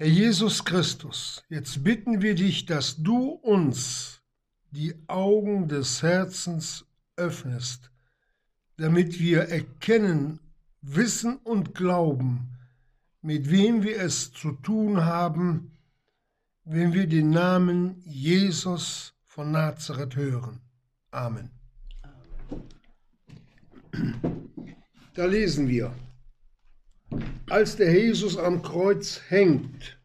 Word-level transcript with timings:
Herr 0.00 0.08
Jesus 0.08 0.64
Christus, 0.64 1.44
jetzt 1.50 1.84
bitten 1.84 2.22
wir 2.22 2.34
dich, 2.34 2.64
dass 2.64 2.96
du 2.96 3.32
uns 3.32 4.22
die 4.70 4.94
Augen 5.08 5.68
des 5.68 6.02
Herzens 6.02 6.86
öffnest, 7.16 7.90
damit 8.78 9.20
wir 9.20 9.50
erkennen, 9.50 10.40
wissen 10.80 11.36
und 11.44 11.74
glauben, 11.74 12.56
mit 13.20 13.50
wem 13.50 13.82
wir 13.82 14.00
es 14.00 14.32
zu 14.32 14.52
tun 14.52 15.04
haben, 15.04 15.76
wenn 16.64 16.94
wir 16.94 17.06
den 17.06 17.28
Namen 17.28 18.00
Jesus 18.06 19.12
von 19.26 19.52
Nazareth 19.52 20.16
hören. 20.16 20.62
Amen. 21.10 21.50
Da 25.12 25.26
lesen 25.26 25.68
wir, 25.68 25.92
als 27.48 27.76
der 27.76 27.92
Jesus 27.92 28.36
am 28.36 28.62
Kreuz 28.62 29.20
hängt, 29.28 29.98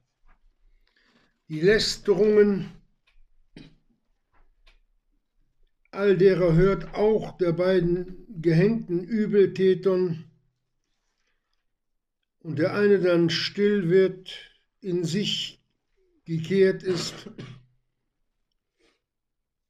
die 1.47 1.61
Lästerungen 1.61 2.71
all 5.91 6.17
derer 6.17 6.53
hört 6.53 6.94
auch 6.95 7.38
der 7.38 7.53
beiden 7.53 8.25
gehängten 8.41 9.03
Übeltätern 9.03 10.25
und 12.39 12.59
der 12.59 12.73
eine 12.73 12.99
dann 12.99 13.30
still 13.30 13.89
wird, 13.89 14.38
in 14.81 15.03
sich 15.03 15.63
gekehrt 16.25 16.83
ist. 16.83 17.30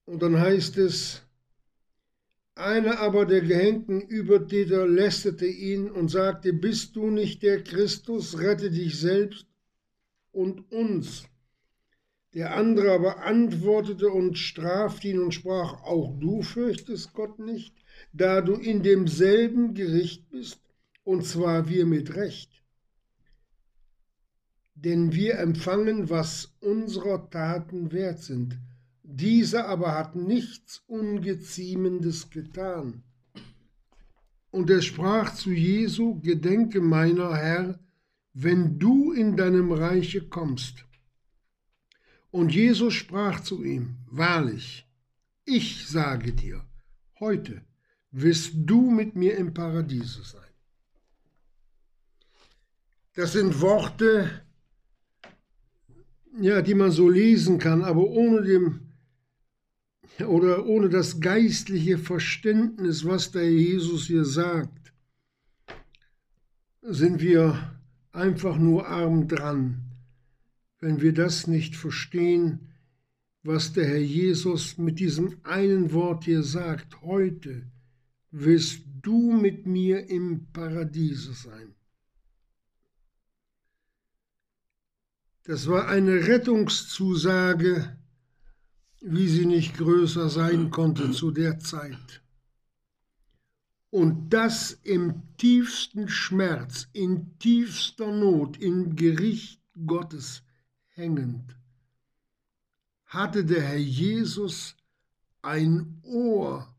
Und 0.06 0.22
dann 0.22 0.40
heißt 0.40 0.78
es, 0.78 1.25
einer 2.56 3.00
aber 3.00 3.26
der 3.26 3.42
gehängten 3.42 4.02
Übertäter 4.02 4.88
lästerte 4.88 5.46
ihn 5.46 5.92
und 5.92 6.10
sagte, 6.10 6.54
bist 6.54 6.96
du 6.96 7.10
nicht 7.10 7.44
der 7.44 7.62
Christus, 7.64 8.40
rette 8.40 8.72
dich 8.72 8.98
selbst 9.00 9.46
und 10.32 10.72
uns. 10.72 11.26
Der 12.34 12.56
andere 12.56 12.94
aber 12.94 13.24
antwortete 13.24 14.10
und 14.10 14.38
strafte 14.38 15.10
ihn 15.10 15.20
und 15.20 15.34
sprach, 15.34 15.84
auch 15.84 16.18
du 16.20 16.42
fürchtest 16.42 17.14
Gott 17.14 17.40
nicht, 17.40 17.76
da 18.14 18.42
du 18.42 18.54
in 18.54 18.84
demselben 18.84 19.74
Gericht 19.74 20.30
bist, 20.30 20.62
und 21.04 21.26
zwar 21.26 21.70
wir 21.70 21.86
mit 21.86 22.16
Recht. 22.16 22.64
Denn 24.76 25.14
wir 25.14 25.40
empfangen, 25.40 26.10
was 26.10 26.54
unserer 26.62 27.30
Taten 27.30 27.92
wert 27.92 28.20
sind 28.20 28.60
dieser 29.08 29.68
aber 29.68 29.94
hat 29.94 30.16
nichts 30.16 30.84
Ungeziemendes 30.88 32.30
getan. 32.30 33.04
Und 34.52 34.70
er 34.70 34.82
sprach 34.82 35.34
zu 35.34 35.52
Jesu, 35.52 36.20
Gedenke 36.22 36.82
meiner 36.82 37.36
Herr, 37.36 37.80
wenn 38.34 38.80
du 38.80 39.12
in 39.12 39.38
deinem 39.38 39.72
Reiche 39.72 40.28
kommst. 40.28 40.86
Und 42.32 42.54
Jesus 42.54 42.94
sprach 42.94 43.42
zu 43.42 43.64
ihm, 43.64 43.98
Wahrlich, 44.08 44.88
ich 45.46 45.88
sage 45.88 46.34
dir, 46.34 46.66
heute 47.20 47.62
wirst 48.12 48.54
du 48.56 48.90
mit 48.90 49.16
mir 49.16 49.38
im 49.38 49.54
Paradiese 49.54 50.24
sein. 50.24 50.42
Das 53.14 53.34
sind 53.34 53.62
Worte, 53.62 54.42
ja, 56.42 56.62
die 56.62 56.74
man 56.74 56.92
so 56.92 57.10
lesen 57.10 57.60
kann, 57.60 57.84
aber 57.84 58.04
ohne 58.04 58.42
dem 58.42 58.85
oder 60.28 60.66
ohne 60.66 60.90
das 60.90 61.20
geistliche 61.20 61.98
Verständnis, 61.98 63.06
was 63.06 63.32
der 63.32 63.52
Jesus 63.52 64.08
hier 64.08 64.26
sagt, 64.26 64.94
sind 66.82 67.22
wir 67.22 67.76
einfach 68.12 68.58
nur 68.58 68.88
arm 68.88 69.28
dran, 69.28 69.82
wenn 70.80 71.02
wir 71.02 71.14
das 71.14 71.48
nicht 71.48 71.76
verstehen, 71.76 72.72
was 73.44 73.74
der 73.74 73.88
Herr 73.88 74.02
Jesus 74.02 74.78
mit 74.78 75.00
diesem 75.00 75.38
einen 75.44 75.92
Wort 75.94 76.24
hier 76.24 76.44
sagt. 76.44 77.02
Heute 77.02 77.64
wirst 78.32 78.82
du 79.02 79.32
mit 79.32 79.66
mir 79.66 80.10
im 80.10 80.48
Paradiese 80.52 81.34
sein. 81.34 81.76
Das 85.44 85.68
war 85.68 85.88
eine 85.88 86.28
Rettungszusage, 86.28 87.98
wie 89.02 89.28
sie 89.28 89.46
nicht 89.46 89.78
größer 89.78 90.30
sein 90.30 90.72
konnte 90.72 91.12
zu 91.12 91.32
der 91.32 91.60
Zeit. 91.60 92.22
Und 93.90 94.32
das 94.32 94.78
im 94.84 95.22
tiefsten 95.38 96.10
Schmerz, 96.10 96.90
in 96.92 97.38
tiefster 97.40 98.12
Not, 98.12 98.58
im 98.58 98.96
Gericht 98.96 99.62
Gottes 99.86 100.44
hängend, 100.90 101.56
hatte 103.06 103.46
der 103.46 103.62
Herr 103.62 103.78
Jesus 103.78 104.76
ein 105.42 106.02
Ohr 106.04 106.76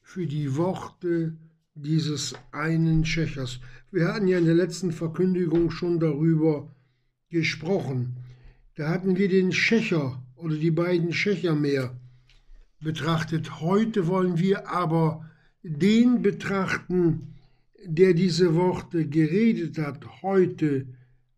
für 0.00 0.26
die 0.26 0.56
Worte 0.56 1.36
dieses 1.74 2.34
einen 2.52 3.04
Schächers. 3.04 3.58
Wir 3.90 4.12
hatten 4.12 4.28
ja 4.28 4.38
in 4.38 4.44
der 4.44 4.54
letzten 4.54 4.92
Verkündigung 4.92 5.70
schon 5.70 5.98
darüber 5.98 6.70
gesprochen. 7.30 8.16
Da 8.76 8.90
hatten 8.90 9.16
wir 9.16 9.28
den 9.28 9.50
Schächer 9.50 10.23
oder 10.44 10.56
die 10.56 10.70
beiden 10.70 11.14
Schächer 11.14 11.54
mehr 11.54 11.98
betrachtet. 12.78 13.62
Heute 13.62 14.06
wollen 14.08 14.38
wir 14.38 14.68
aber 14.68 15.30
den 15.62 16.20
betrachten, 16.20 17.34
der 17.86 18.12
diese 18.12 18.54
Worte 18.54 19.06
geredet 19.06 19.78
hat. 19.78 20.22
Heute 20.22 20.86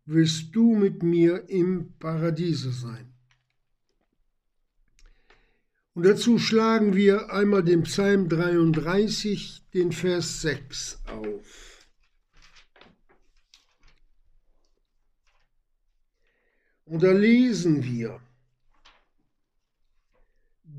wirst 0.06 0.56
du 0.56 0.74
mit 0.74 1.04
mir 1.04 1.48
im 1.48 1.92
Paradiese 2.00 2.72
sein. 2.72 3.12
Und 5.94 6.04
dazu 6.04 6.38
schlagen 6.40 6.96
wir 6.96 7.32
einmal 7.32 7.62
den 7.62 7.84
Psalm 7.84 8.28
33, 8.28 9.62
den 9.72 9.92
Vers 9.92 10.42
6 10.42 11.00
auf. 11.06 11.86
Und 16.86 17.04
da 17.04 17.12
lesen 17.12 17.84
wir, 17.84 18.20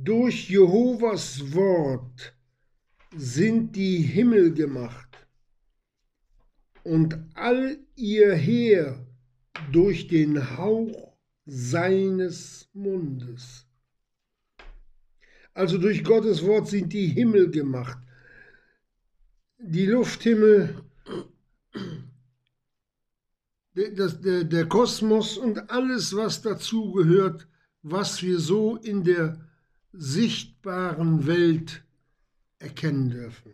durch 0.03 0.49
Jehovas 0.49 1.53
Wort 1.53 2.33
sind 3.15 3.75
die 3.75 3.97
Himmel 3.97 4.53
gemacht 4.53 5.27
und 6.83 7.17
all 7.33 7.79
ihr 7.95 8.35
Heer 8.35 9.05
durch 9.71 10.07
den 10.07 10.57
Hauch 10.57 11.17
seines 11.45 12.69
Mundes. 12.73 13.65
Also 15.53 15.79
durch 15.79 16.03
Gottes 16.03 16.45
Wort 16.45 16.67
sind 16.67 16.93
die 16.93 17.07
Himmel 17.07 17.49
gemacht. 17.49 17.97
Die 19.57 19.87
Lufthimmel, 19.87 20.83
der, 23.73 24.43
der, 24.43 24.67
Kosmos 24.67 25.37
und 25.37 25.71
alles, 25.71 26.15
was 26.15 26.43
dazu 26.43 26.91
gehört, 26.91 27.47
was 27.81 28.21
wir 28.21 28.39
so 28.39 28.75
in 28.77 29.03
der 29.03 29.46
sichtbaren 29.91 31.25
Welt 31.25 31.83
erkennen 32.59 33.09
dürfen. 33.09 33.53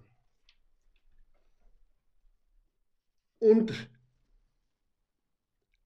Und 3.39 3.73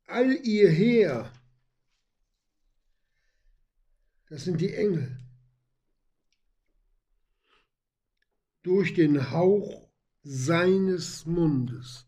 all 0.06 0.32
ihr 0.46 0.70
Heer, 0.70 1.32
das 4.30 4.44
sind 4.44 4.62
die 4.62 4.74
Engel, 4.74 5.18
durch 8.62 8.94
den 8.94 9.32
Hauch 9.32 9.90
seines 10.24 11.26
Mundes 11.26 12.06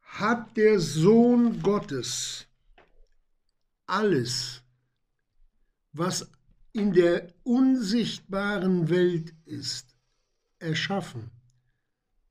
hat 0.00 0.56
der 0.56 0.78
Sohn 0.78 1.60
Gottes 1.60 2.46
alles 3.86 4.63
was 5.94 6.30
in 6.72 6.92
der 6.92 7.32
unsichtbaren 7.44 8.88
Welt 8.90 9.32
ist, 9.44 9.96
erschaffen. 10.58 11.30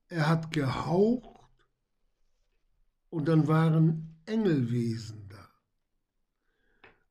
Er 0.10 0.28
hat 0.28 0.52
gehaucht 0.52 1.48
und 3.10 3.28
dann 3.28 3.48
waren 3.48 4.20
Engelwesen 4.26 5.30
da. 5.30 5.50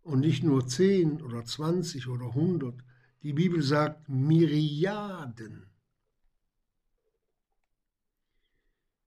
Und 0.02 0.20
nicht 0.20 0.44
nur 0.44 0.66
zehn 0.66 1.22
oder 1.22 1.44
zwanzig 1.44 2.06
oder 2.06 2.34
hundert. 2.34 2.84
Die 3.22 3.32
Bibel 3.32 3.62
sagt 3.62 4.08
Myriaden. 4.08 5.66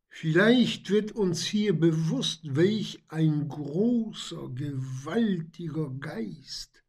Vielleicht 0.10 0.90
wird 0.90 1.12
uns 1.12 1.44
hier 1.44 1.78
bewusst, 1.78 2.56
welch 2.56 3.04
ein 3.10 3.50
großer, 3.50 4.50
gewaltiger 4.50 5.90
Geist 5.92 6.85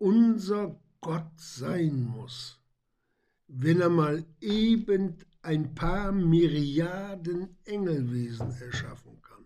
unser 0.00 0.80
Gott 1.00 1.30
sein 1.36 2.02
muss, 2.02 2.58
wenn 3.46 3.80
er 3.80 3.90
mal 3.90 4.24
eben 4.40 5.16
ein 5.42 5.74
paar 5.74 6.10
Myriaden 6.10 7.56
Engelwesen 7.64 8.50
erschaffen 8.60 9.20
kann. 9.22 9.44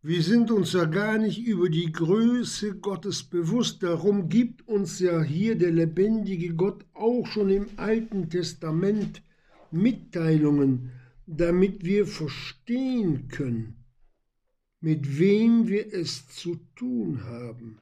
Wir 0.00 0.22
sind 0.22 0.50
uns 0.50 0.72
ja 0.72 0.86
gar 0.86 1.18
nicht 1.18 1.38
über 1.38 1.68
die 1.68 1.92
Größe 1.92 2.78
Gottes 2.78 3.24
bewusst. 3.24 3.82
Darum 3.82 4.28
gibt 4.28 4.66
uns 4.66 5.00
ja 5.00 5.22
hier 5.22 5.56
der 5.56 5.72
lebendige 5.72 6.54
Gott 6.54 6.86
auch 6.94 7.26
schon 7.26 7.50
im 7.50 7.66
Alten 7.76 8.30
Testament 8.30 9.22
Mitteilungen, 9.70 10.92
damit 11.26 11.84
wir 11.84 12.06
verstehen 12.06 13.28
können, 13.28 13.84
mit 14.80 15.18
wem 15.18 15.68
wir 15.68 15.92
es 15.92 16.26
zu 16.28 16.56
tun 16.74 17.24
haben. 17.24 17.78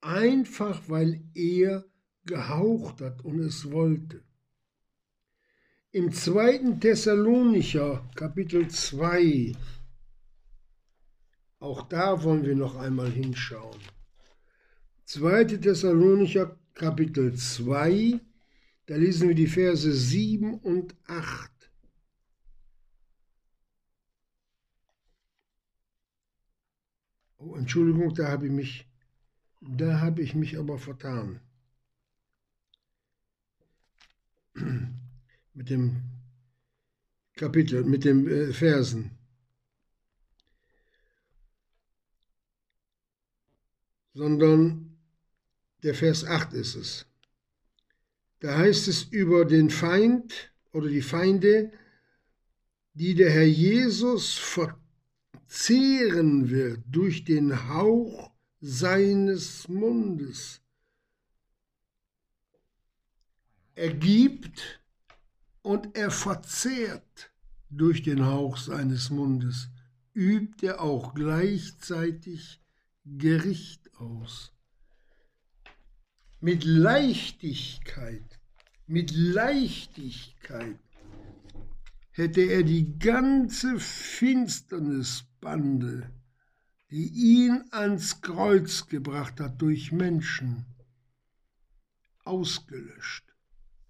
Einfach 0.00 0.88
weil 0.88 1.22
er 1.34 1.84
gehaucht 2.24 3.00
hat 3.00 3.24
und 3.24 3.40
es 3.40 3.70
wollte. 3.70 4.24
Im 5.92 6.12
zweiten 6.12 6.80
Thessalonicher 6.80 8.08
Kapitel 8.14 8.68
2, 8.68 9.52
auch 11.58 11.82
da 11.88 12.22
wollen 12.22 12.44
wir 12.44 12.54
noch 12.54 12.76
einmal 12.76 13.10
hinschauen. 13.10 13.80
2. 15.06 15.44
Thessalonicher 15.44 16.58
Kapitel 16.74 17.34
2, 17.34 18.20
da 18.86 18.96
lesen 18.96 19.28
wir 19.28 19.34
die 19.34 19.46
Verse 19.46 19.90
7 19.90 20.58
und 20.58 20.94
8. 21.06 21.70
Oh, 27.38 27.54
Entschuldigung, 27.54 28.12
da 28.14 28.28
habe 28.28 28.46
ich 28.46 28.52
mich, 28.52 28.88
da 29.60 30.00
habe 30.00 30.22
ich 30.22 30.34
mich 30.34 30.58
aber 30.58 30.78
vertan. 30.78 31.40
mit 35.54 35.70
dem 35.70 36.02
Kapitel, 37.34 37.84
mit 37.84 38.04
den 38.04 38.26
äh, 38.26 38.52
Versen. 38.52 39.10
Sondern 44.14 44.96
der 45.82 45.94
Vers 45.94 46.24
8 46.24 46.54
ist 46.54 46.74
es. 46.74 47.06
Da 48.40 48.56
heißt 48.58 48.88
es 48.88 49.04
über 49.04 49.44
den 49.44 49.70
Feind 49.70 50.52
oder 50.72 50.88
die 50.88 51.02
Feinde, 51.02 51.72
die 52.94 53.14
der 53.14 53.30
Herr 53.30 53.44
Jesus 53.44 54.34
verzehren 55.48 56.48
wird 56.50 56.80
durch 56.90 57.24
den 57.24 57.68
Hauch 57.68 58.35
seines 58.60 59.68
Mundes. 59.68 60.60
Er 63.74 63.92
gibt 63.92 64.80
und 65.62 65.96
er 65.96 66.10
verzehrt 66.10 67.30
durch 67.68 68.02
den 68.02 68.24
Hauch 68.24 68.56
seines 68.56 69.10
Mundes, 69.10 69.68
übt 70.14 70.66
er 70.66 70.80
auch 70.80 71.12
gleichzeitig 71.14 72.62
Gericht 73.04 73.94
aus. 73.96 74.54
Mit 76.40 76.64
Leichtigkeit, 76.64 78.40
mit 78.86 79.10
Leichtigkeit 79.12 80.78
hätte 82.12 82.40
er 82.40 82.62
die 82.62 82.98
ganze 82.98 83.78
Finsternisbande, 83.78 86.10
die 86.90 87.08
ihn 87.08 87.64
ans 87.70 88.20
Kreuz 88.20 88.86
gebracht 88.86 89.40
hat 89.40 89.60
durch 89.60 89.92
Menschen, 89.92 90.66
ausgelöscht. 92.24 93.24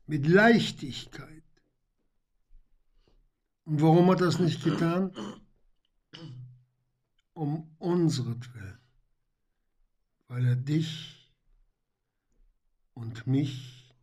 Mit 0.07 0.27
Leichtigkeit. 0.27 1.43
Und 3.65 3.83
warum 3.83 4.09
hat 4.11 4.21
er 4.21 4.27
das 4.27 4.39
nicht 4.39 4.63
getan? 4.63 5.13
Um 7.33 7.75
unseretwillen. 7.79 8.79
Weil 10.29 10.47
er 10.47 10.57
dich 10.57 11.33
und 12.95 13.27
mich 13.27 13.95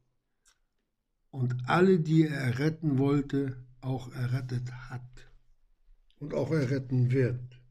und 1.32 1.68
alle, 1.68 2.00
die 2.00 2.28
er 2.28 2.38
erretten 2.38 2.98
wollte, 2.98 3.66
auch 3.82 4.12
errettet 4.14 4.72
hat 4.90 5.32
und 6.20 6.34
auch 6.34 6.52
erretten 6.52 7.12
wird. 7.12 7.63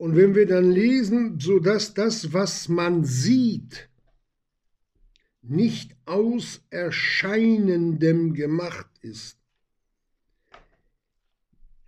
Und 0.00 0.16
wenn 0.16 0.34
wir 0.34 0.46
dann 0.46 0.70
lesen, 0.70 1.38
so 1.38 1.58
dass 1.58 1.92
das, 1.92 2.32
was 2.32 2.70
man 2.70 3.04
sieht, 3.04 3.90
nicht 5.42 5.94
aus 6.06 6.62
Erscheinendem 6.70 8.32
gemacht 8.32 8.88
ist. 9.02 9.36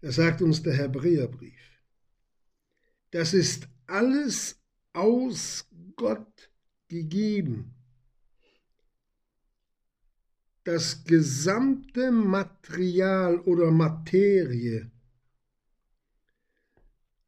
Das 0.02 0.16
sagt 0.16 0.42
uns 0.42 0.62
der 0.62 0.74
Hebräerbrief. 0.74 1.80
Das 3.12 3.32
ist 3.32 3.66
alles 3.86 4.60
aus 4.92 5.66
Gott 5.96 6.50
gegeben. 6.88 7.74
Das 10.64 11.02
gesamte 11.04 12.10
Material 12.10 13.38
oder 13.38 13.70
Materie, 13.70 14.90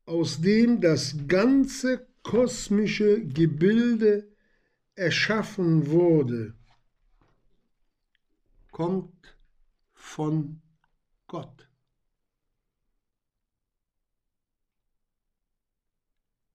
aus 0.07 0.41
dem 0.41 0.81
das 0.81 1.17
ganze 1.27 2.07
kosmische 2.23 3.25
Gebilde 3.27 4.29
erschaffen 4.95 5.89
wurde, 5.89 6.55
kommt 8.71 9.37
von 9.95 10.61
Gott. 11.27 11.69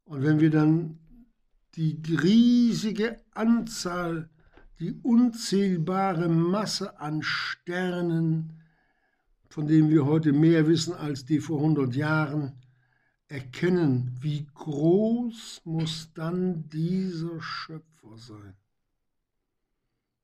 Und 0.06 0.24
wenn 0.24 0.40
wir 0.40 0.50
dann 0.50 1.00
die 1.76 2.02
riesige 2.08 3.22
Anzahl, 3.32 4.30
die 4.80 4.94
unzählbare 5.04 6.30
Masse 6.30 7.00
an 7.00 7.22
Sternen, 7.22 8.64
von 9.50 9.68
denen 9.68 9.90
wir 9.90 10.06
heute 10.06 10.34
mehr 10.34 10.68
wissen 10.68 10.94
als 10.94 11.26
die 11.26 11.40
vor 11.40 11.60
100 11.60 11.96
Jahren, 11.96 12.60
erkennen, 13.30 14.18
wie 14.22 14.48
groß 14.56 15.62
muss 15.64 16.12
dann 16.14 16.68
dieser 16.70 17.40
Schöpfer 17.42 18.18
sein, 18.18 18.56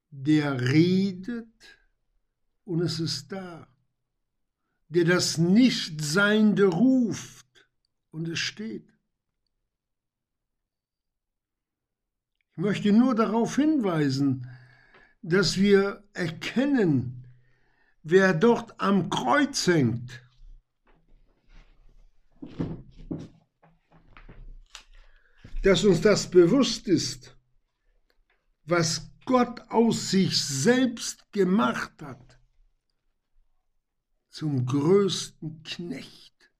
der 0.09 0.59
redet 0.59 1.77
und 2.65 2.81
es 2.81 2.99
ist 2.99 3.31
da, 3.31 3.67
der 4.89 5.05
das 5.05 5.37
Nichtseinende 5.37 6.65
ruft 6.65 7.67
und 8.09 8.27
es 8.27 8.39
steht. 8.39 8.91
Ich 12.51 12.57
möchte 12.57 12.91
nur 12.91 13.13
darauf 13.13 13.57
hinweisen, 13.57 14.49
dass 15.21 15.57
wir 15.57 16.03
erkennen, 16.13 17.27
wer 18.01 18.33
dort 18.33 18.79
am 18.79 19.09
Kreuz 19.09 19.67
hängt 19.67 20.25
dass 25.65 25.83
uns 25.83 25.99
das 26.01 26.29
bewusst 26.29 26.87
ist, 26.87 27.35
was 28.65 29.09
Gott 29.25 29.61
aus 29.71 30.11
sich 30.11 30.39
selbst 30.39 31.31
gemacht 31.31 32.03
hat, 32.03 32.39
zum 34.29 34.67
größten 34.67 35.63
Knecht 35.63 36.51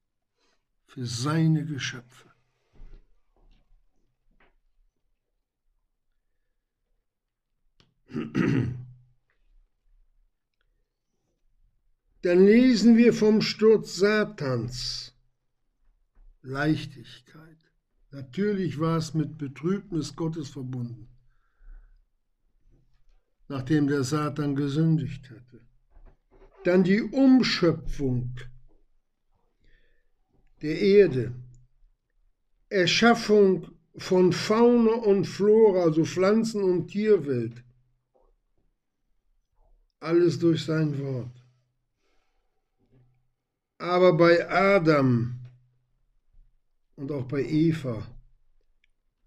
für 0.87 1.05
seine 1.05 1.65
Geschöpfe. 1.65 2.31
Dann 12.23 12.43
lesen 12.43 12.97
wir 12.97 13.13
vom 13.13 13.43
Sturz 13.43 13.97
Satans. 13.97 15.13
Leichtigkeit. 16.41 17.24
Natürlich 18.15 18.79
war 18.79 18.95
es 18.95 19.13
mit 19.13 19.37
Betrübnis 19.37 20.15
Gottes 20.15 20.47
verbunden, 20.47 21.09
nachdem 23.49 23.87
der 23.87 24.05
Satan 24.05 24.55
gesündigt 24.55 25.29
hatte. 25.29 25.59
Dann 26.63 26.85
die 26.85 27.01
Umschöpfung 27.01 28.33
der 30.61 30.79
Erde, 30.79 31.35
Erschaffung 32.69 33.67
von 33.97 34.31
Fauna 34.31 34.93
und 34.93 35.25
Flora, 35.25 35.83
also 35.83 36.05
Pflanzen- 36.05 36.63
und 36.63 36.87
Tierwelt. 36.87 37.65
Alles 39.99 40.39
durch 40.39 40.63
sein 40.63 40.97
Wort. 40.99 41.35
Aber 43.77 44.15
bei 44.15 44.49
Adam 44.49 45.34
und 46.95 47.11
auch 47.11 47.25
bei 47.25 47.43
Eva 47.43 48.05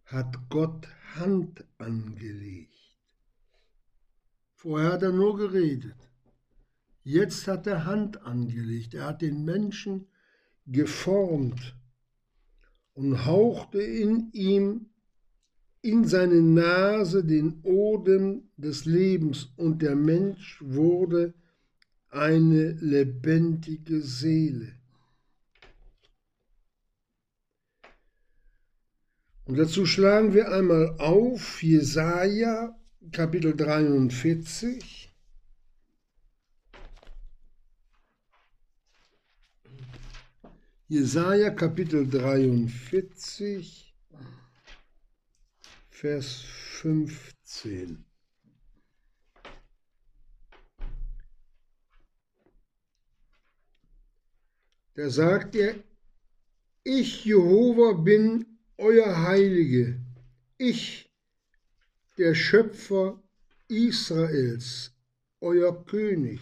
hat 0.04 0.48
Gott 0.48 0.88
Hand 1.14 1.64
angelegt. 1.78 2.74
Vorher 4.54 4.92
hat 4.92 5.02
er 5.02 5.12
nur 5.12 5.36
geredet. 5.36 6.10
Jetzt 7.04 7.46
hat 7.46 7.66
er 7.66 7.84
Hand 7.84 8.22
angelegt. 8.22 8.94
Er 8.94 9.06
hat 9.06 9.22
den 9.22 9.44
Menschen 9.44 10.08
geformt 10.66 11.76
und 12.94 13.24
hauchte 13.24 13.80
in 13.80 14.30
ihm, 14.32 14.86
in 15.80 16.04
seine 16.04 16.42
Nase 16.42 17.24
den 17.24 17.60
Odem 17.62 18.50
des 18.56 18.84
Lebens 18.84 19.52
und 19.56 19.80
der 19.80 19.94
Mensch 19.94 20.60
wurde 20.60 21.34
eine 22.10 22.72
lebendige 22.72 24.00
Seele. 24.00 24.77
Und 29.48 29.56
dazu 29.56 29.86
schlagen 29.86 30.34
wir 30.34 30.52
einmal 30.52 30.94
auf 30.98 31.62
Jesaja 31.62 32.78
Kapitel 33.12 33.56
43. 33.56 35.10
Jesaja 40.88 41.48
Kapitel 41.48 42.06
43, 42.06 43.96
Vers 45.88 46.42
15. 46.82 48.04
Da 54.92 55.08
sagt 55.08 55.56
er, 55.56 55.74
ich 56.84 57.24
Jehova 57.24 57.94
bin 57.94 58.57
euer 58.78 59.26
Heilige, 59.26 60.00
ich, 60.56 61.10
der 62.16 62.34
Schöpfer 62.34 63.20
Israels, 63.66 64.92
euer 65.40 65.84
König. 65.84 66.40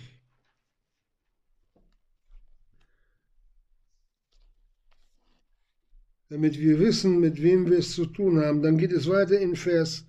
Damit 6.28 6.58
wir 6.58 6.78
wissen, 6.78 7.20
mit 7.20 7.40
wem 7.40 7.70
wir 7.70 7.78
es 7.78 7.94
zu 7.94 8.04
tun 8.06 8.40
haben, 8.40 8.62
dann 8.62 8.78
geht 8.78 8.92
es 8.92 9.08
weiter 9.08 9.38
in 9.38 9.56
Vers 9.56 10.04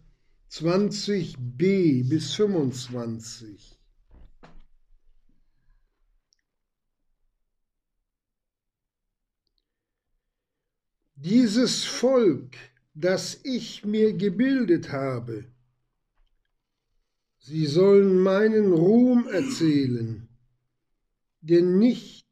20b 0.51 2.10
bis 2.10 2.34
25. 2.34 3.76
Dieses 11.20 11.84
Volk, 11.84 12.56
das 12.94 13.40
ich 13.44 13.84
mir 13.84 14.14
gebildet 14.14 14.92
habe, 14.92 15.46
sie 17.40 17.66
sollen 17.66 18.22
meinen 18.22 18.72
Ruhm 18.72 19.28
erzählen, 19.28 20.30
denn 21.42 21.80
nicht, 21.80 22.28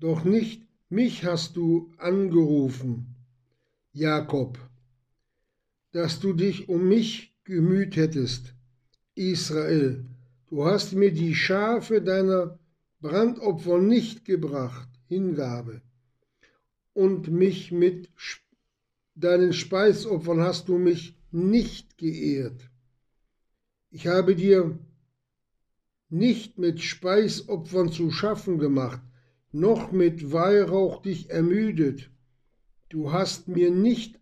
doch 0.00 0.24
nicht 0.24 0.66
mich 0.88 1.24
hast 1.24 1.54
du 1.54 1.92
angerufen, 1.96 3.14
Jakob, 3.92 4.58
dass 5.92 6.18
du 6.18 6.32
dich 6.32 6.68
um 6.68 6.88
mich 6.88 7.36
gemüht 7.44 7.94
hättest, 7.94 8.52
Israel, 9.14 10.06
du 10.48 10.64
hast 10.64 10.94
mir 10.94 11.12
die 11.12 11.36
Schafe 11.36 12.02
deiner 12.02 12.58
Brandopfer 13.00 13.78
nicht 13.78 14.24
gebracht, 14.24 14.88
Hingabe 15.06 15.82
und 16.94 17.28
mich 17.28 17.72
mit 17.72 18.10
deinen 19.14 19.52
Speisopfern 19.52 20.40
hast 20.40 20.68
du 20.68 20.78
mich 20.78 21.16
nicht 21.30 21.98
geehrt. 21.98 22.70
Ich 23.90 24.06
habe 24.06 24.36
dir 24.36 24.78
nicht 26.08 26.58
mit 26.58 26.80
Speisopfern 26.80 27.90
zu 27.90 28.10
schaffen 28.10 28.58
gemacht, 28.58 29.00
noch 29.50 29.92
mit 29.92 30.32
Weihrauch 30.32 31.02
dich 31.02 31.30
ermüdet. 31.30 32.10
Du 32.88 33.12
hast 33.12 33.48
mir 33.48 33.70
nicht 33.70 34.18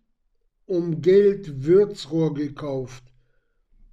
um 0.65 1.01
Geld 1.01 1.65
Würzrohr 1.65 2.33
gekauft, 2.33 3.03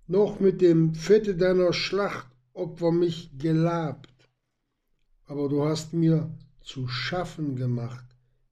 noch 0.07 0.39
mit 0.39 0.61
dem 0.61 0.95
Fette 0.95 1.37
deiner 1.37 1.73
Schlachtopfer 1.73 2.93
mich 2.93 3.31
gelabt. 3.37 4.13
Aber 5.27 5.49
du 5.49 5.65
hast 5.65 5.93
mir 5.93 6.33
zu 6.61 6.87
schaffen 6.87 7.57
gemacht 7.57 8.08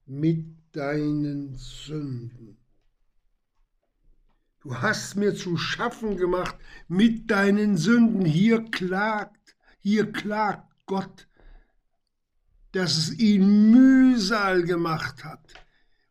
mit 0.07 0.47
deinen 0.73 1.57
Sünden. 1.57 2.57
Du 4.61 4.75
hast 4.81 5.17
mir 5.17 5.35
zu 5.35 5.57
schaffen 5.57 6.17
gemacht 6.17 6.57
mit 6.89 7.31
deinen 7.31 7.77
Sünden. 7.77 8.25
Hier 8.25 8.65
klagt, 8.71 9.57
hier 9.79 10.13
klagt 10.13 10.73
Gott, 10.87 11.29
dass 12.73 12.97
es 12.97 13.19
ihn 13.19 13.71
Mühsal 13.71 14.65
gemacht 14.65 15.25
hat 15.25 15.55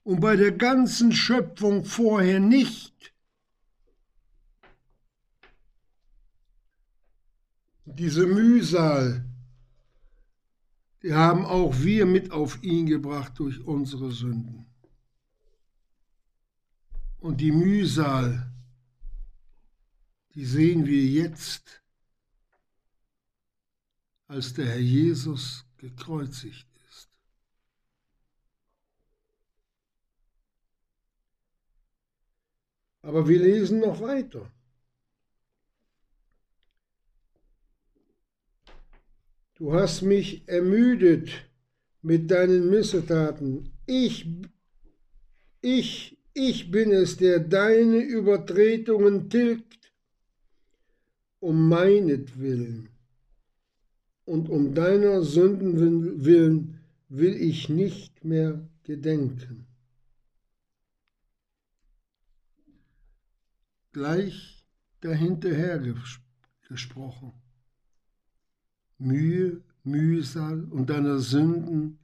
und 0.04 0.20
bei 0.20 0.36
der 0.36 0.52
ganzen 0.52 1.12
Schöpfung 1.12 1.84
vorher 1.84 2.40
nicht. 2.40 3.14
Diese 7.86 8.26
Mühsal 8.26 9.26
die 11.06 11.14
haben 11.14 11.46
auch 11.46 11.72
wir 11.82 12.08
mit 12.08 12.32
auf 12.32 12.64
ihn 12.64 12.88
gebracht 12.88 13.34
durch 13.38 13.64
unsere 13.64 14.12
Sünden. 14.12 14.66
Und 17.20 17.42
die 17.42 17.52
Mühsal, 17.52 18.52
die 20.34 20.44
sehen 20.48 20.88
wir 20.88 21.04
jetzt, 21.04 21.84
als 24.26 24.56
der 24.56 24.66
Herr 24.66 24.80
Jesus 24.80 25.68
gekreuzigt 25.78 26.68
ist. 26.90 27.08
Aber 33.04 33.28
wir 33.28 33.38
lesen 33.38 33.80
noch 33.80 34.02
weiter. 34.02 34.52
Du 39.56 39.74
hast 39.74 40.02
mich 40.02 40.48
ermüdet 40.50 41.30
mit 42.02 42.30
deinen 42.30 42.70
Missetaten. 42.70 43.72
Ich, 43.86 44.30
ich, 45.62 46.18
ich 46.34 46.72
bin 46.72 46.92
es, 46.92 47.16
der 47.16 47.40
deine 47.40 48.00
Übertretungen 48.00 49.30
tilgt, 49.30 49.94
um 51.40 51.70
meinetwillen. 51.70 52.90
Und 54.26 54.50
um 54.50 54.74
deiner 54.74 55.22
Sünden 55.22 56.26
willen 56.26 56.82
will 57.08 57.36
ich 57.36 57.70
nicht 57.70 58.26
mehr 58.26 58.68
gedenken. 58.84 59.68
Gleich 63.94 64.66
dahinterher 65.00 65.82
gesprochen. 66.68 67.32
Mühe, 68.98 69.62
Mühsal 69.84 70.64
und 70.64 70.90
deiner 70.90 71.20
Sünden 71.20 72.00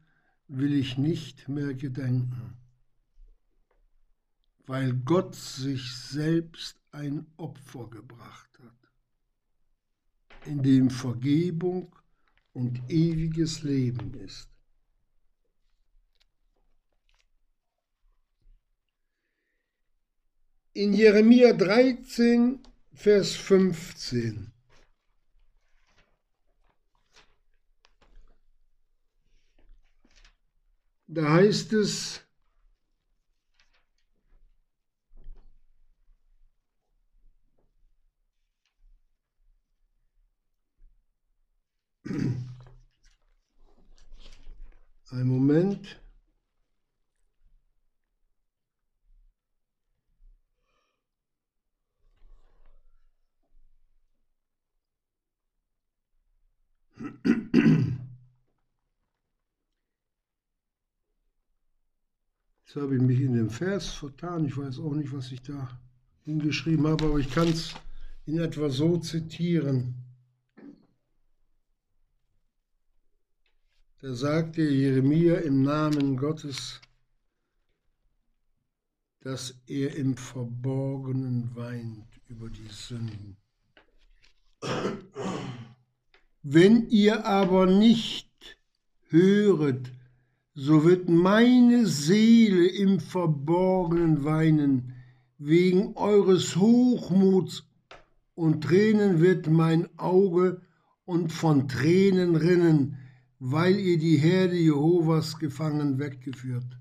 will 0.48 0.74
ich 0.74 0.98
nicht 0.98 1.48
mehr 1.48 1.74
gedenken, 1.74 2.58
weil 4.66 4.94
Gott 4.94 5.36
sich 5.36 5.92
selbst 5.96 6.78
ein 6.92 7.26
Opfer 7.38 7.90
gebracht 7.90 8.60
hat, 8.60 10.46
in 10.46 10.62
dem 10.62 10.90
Vergebung 10.90 11.96
und 12.54 12.82
ewiges 12.90 13.64
Leben 13.64 14.14
ist. 14.16 14.50
In 20.74 20.94
Jeremia 20.94 21.54
13, 21.54 22.60
Vers 22.94 23.36
15 23.36 24.52
Da 31.14 31.30
heißt 31.30 31.74
es, 31.74 32.22
ein 45.10 45.28
Moment. 45.28 46.00
Jetzt 62.74 62.82
habe 62.82 62.96
ich 62.96 63.02
mich 63.02 63.20
in 63.20 63.34
dem 63.34 63.50
Vers 63.50 63.90
vertan. 63.90 64.46
Ich 64.46 64.56
weiß 64.56 64.80
auch 64.80 64.94
nicht, 64.94 65.12
was 65.12 65.30
ich 65.34 65.42
da 65.42 65.78
hingeschrieben 66.24 66.88
habe, 66.88 67.04
aber 67.04 67.20
ich 67.20 67.30
kann 67.30 67.50
es 67.50 67.74
in 68.26 68.40
etwa 68.40 68.70
so 68.70 68.96
zitieren. 68.96 69.94
Da 74.00 74.14
sagte 74.14 74.62
Jeremia 74.62 75.40
im 75.40 75.64
Namen 75.64 76.16
Gottes, 76.16 76.80
dass 79.20 79.54
er 79.66 79.94
im 79.98 80.16
Verborgenen 80.16 81.54
weint 81.54 82.08
über 82.30 82.50
die 82.50 82.70
Sünden. 82.70 83.36
Wenn 86.42 86.88
ihr 86.88 87.26
aber 87.26 87.66
nicht 87.66 88.32
höret, 89.10 89.92
so 90.54 90.84
wird 90.84 91.08
meine 91.10 91.88
Seele 91.88 92.68
im 92.68 93.00
Verborgenen 93.00 94.24
weinen, 94.24 94.94
wegen 95.38 95.96
eures 95.96 96.56
Hochmuts, 96.56 97.68
und 98.34 98.64
Tränen 98.64 99.20
wird 99.20 99.48
mein 99.48 99.88
Auge 100.00 100.62
und 101.06 101.32
von 101.32 101.68
Tränen 101.68 102.36
rinnen, 102.36 102.98
weil 103.40 103.80
ihr 103.80 104.00
die 104.00 104.18
Herde 104.18 104.56
Jehovas 104.56 105.38
gefangen 105.38 106.00
weggeführt 106.00 106.78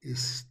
ist. 0.00 0.48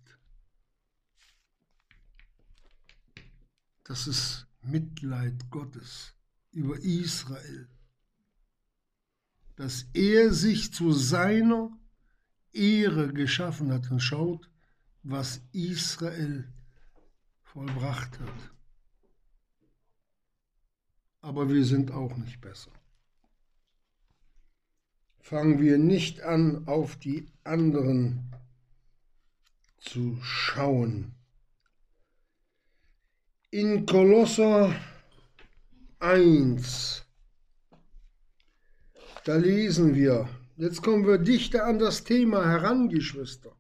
Das 3.83 4.07
ist 4.07 4.47
Mitleid 4.61 5.49
Gottes 5.51 6.13
über 6.51 6.79
Israel, 6.79 7.67
dass 9.57 9.85
er 9.93 10.33
sich 10.33 10.73
zu 10.73 10.91
seiner 10.91 11.71
Ehre 12.55 13.13
geschaffen 13.13 13.71
hat 13.71 13.91
und 13.91 13.99
schaut, 13.99 14.49
was 15.03 15.41
Israel 15.51 16.47
vollbracht 17.43 18.19
hat. 18.19 18.51
Aber 21.21 21.49
wir 21.49 21.65
sind 21.65 21.91
auch 21.91 22.15
nicht 22.17 22.41
besser. 22.41 22.71
Fangen 25.19 25.59
wir 25.59 25.77
nicht 25.77 26.21
an, 26.21 26.67
auf 26.67 26.97
die 26.97 27.27
anderen 27.43 28.31
zu 29.79 30.17
schauen. 30.21 31.15
In 33.49 33.85
Kolosser 33.85 34.75
1, 35.99 37.05
da 39.23 39.35
lesen 39.37 39.95
wir, 39.95 40.29
jetzt 40.57 40.81
kommen 40.81 41.05
wir 41.05 41.17
dichter 41.17 41.65
an 41.65 41.79
das 41.79 42.03
Thema 42.03 42.45
heran, 42.45 42.89
Geschwister. 42.89 43.55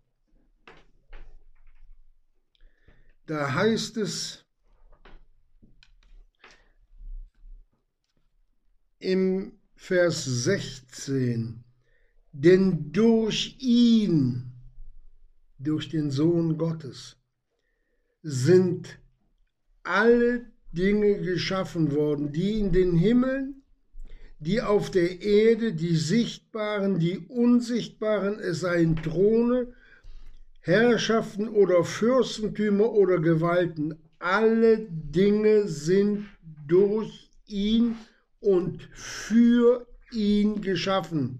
Da 3.25 3.53
heißt 3.53 3.97
es 3.97 4.45
im 8.99 9.53
Vers 9.75 10.25
16, 10.25 11.63
denn 12.31 12.91
durch 12.91 13.55
ihn, 13.59 14.51
durch 15.57 15.89
den 15.89 16.11
Sohn 16.11 16.57
Gottes, 16.57 17.17
sind 18.21 18.99
alle 19.83 20.51
Dinge 20.71 21.21
geschaffen 21.21 21.91
worden, 21.91 22.31
die 22.31 22.59
in 22.59 22.71
den 22.71 22.97
Himmeln, 22.97 23.63
die 24.39 24.61
auf 24.61 24.91
der 24.91 25.21
Erde, 25.21 25.73
die 25.73 25.95
sichtbaren, 25.95 26.99
die 26.99 27.19
unsichtbaren, 27.19 28.39
es 28.39 28.61
seien 28.61 28.95
Throne, 28.97 29.73
Herrschaften 30.59 31.47
oder 31.47 31.83
Fürstentümer 31.83 32.91
oder 32.91 33.19
Gewalten, 33.19 33.95
alle 34.19 34.79
Dinge 34.89 35.67
sind 35.67 36.25
durch 36.67 37.29
ihn 37.47 37.95
und 38.39 38.83
für 38.93 39.87
ihn 40.11 40.61
geschaffen. 40.61 41.39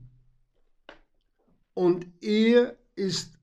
Und 1.74 2.06
er 2.22 2.78
ist 2.96 3.34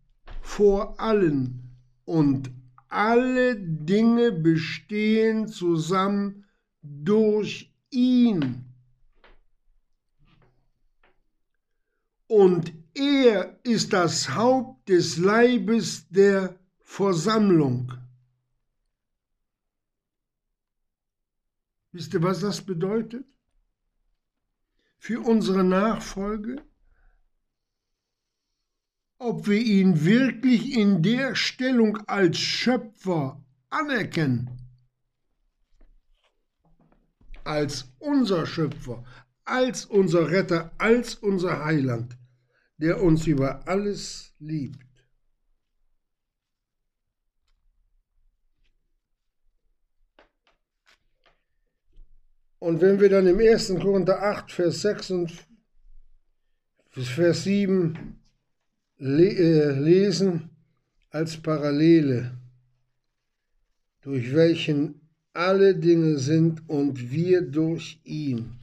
vor 0.41 0.99
allen 1.01 1.77
und 2.05 2.51
alle 2.89 3.57
Dinge 3.57 4.33
bestehen 4.33 5.49
zusammen 5.49 6.45
durch 6.83 7.73
ihn. 7.91 8.72
Und 12.33 12.73
er 12.95 13.61
ist 13.63 13.93
das 13.93 14.35
Haupt 14.35 14.89
des 14.89 15.19
Leibes 15.19 16.09
der 16.09 16.59
Versammlung. 16.79 17.93
Wisst 21.91 22.15
ihr, 22.15 22.23
was 22.23 22.41
das 22.41 22.63
bedeutet? 22.63 23.27
Für 24.97 25.21
unsere 25.21 25.63
Nachfolge? 25.63 26.65
Ob 29.19 29.47
wir 29.47 29.61
ihn 29.61 30.03
wirklich 30.03 30.75
in 30.75 31.03
der 31.03 31.35
Stellung 31.35 31.99
als 32.07 32.39
Schöpfer 32.39 33.45
anerkennen, 33.69 34.49
als 37.45 37.93
unser 37.99 38.47
Schöpfer, 38.47 39.05
als 39.45 39.85
unser 39.85 40.31
Retter, 40.31 40.73
als 40.79 41.15
unser 41.17 41.63
Heiland 41.63 42.17
der 42.83 43.01
uns 43.01 43.29
über 43.29 43.67
alles 43.69 44.35
liebt. 44.41 44.85
Und 52.59 52.81
wenn 52.81 52.99
wir 53.01 53.09
dann 53.09 53.29
im 53.29 53.39
1. 53.39 53.75
Korinther 53.81 54.21
8, 54.21 54.51
Vers 54.51 54.83
6 54.83 55.11
und 55.13 55.33
Vers 56.91 57.45
7 57.45 58.21
äh, 58.99 59.71
lesen 59.79 60.51
als 61.11 61.37
Parallele, 61.37 62.37
durch 64.01 64.35
welchen 64.35 65.09
alle 65.33 65.77
Dinge 65.77 66.19
sind 66.19 66.69
und 66.69 67.13
wir 67.13 67.43
durch 67.43 68.01
ihn. 68.03 68.62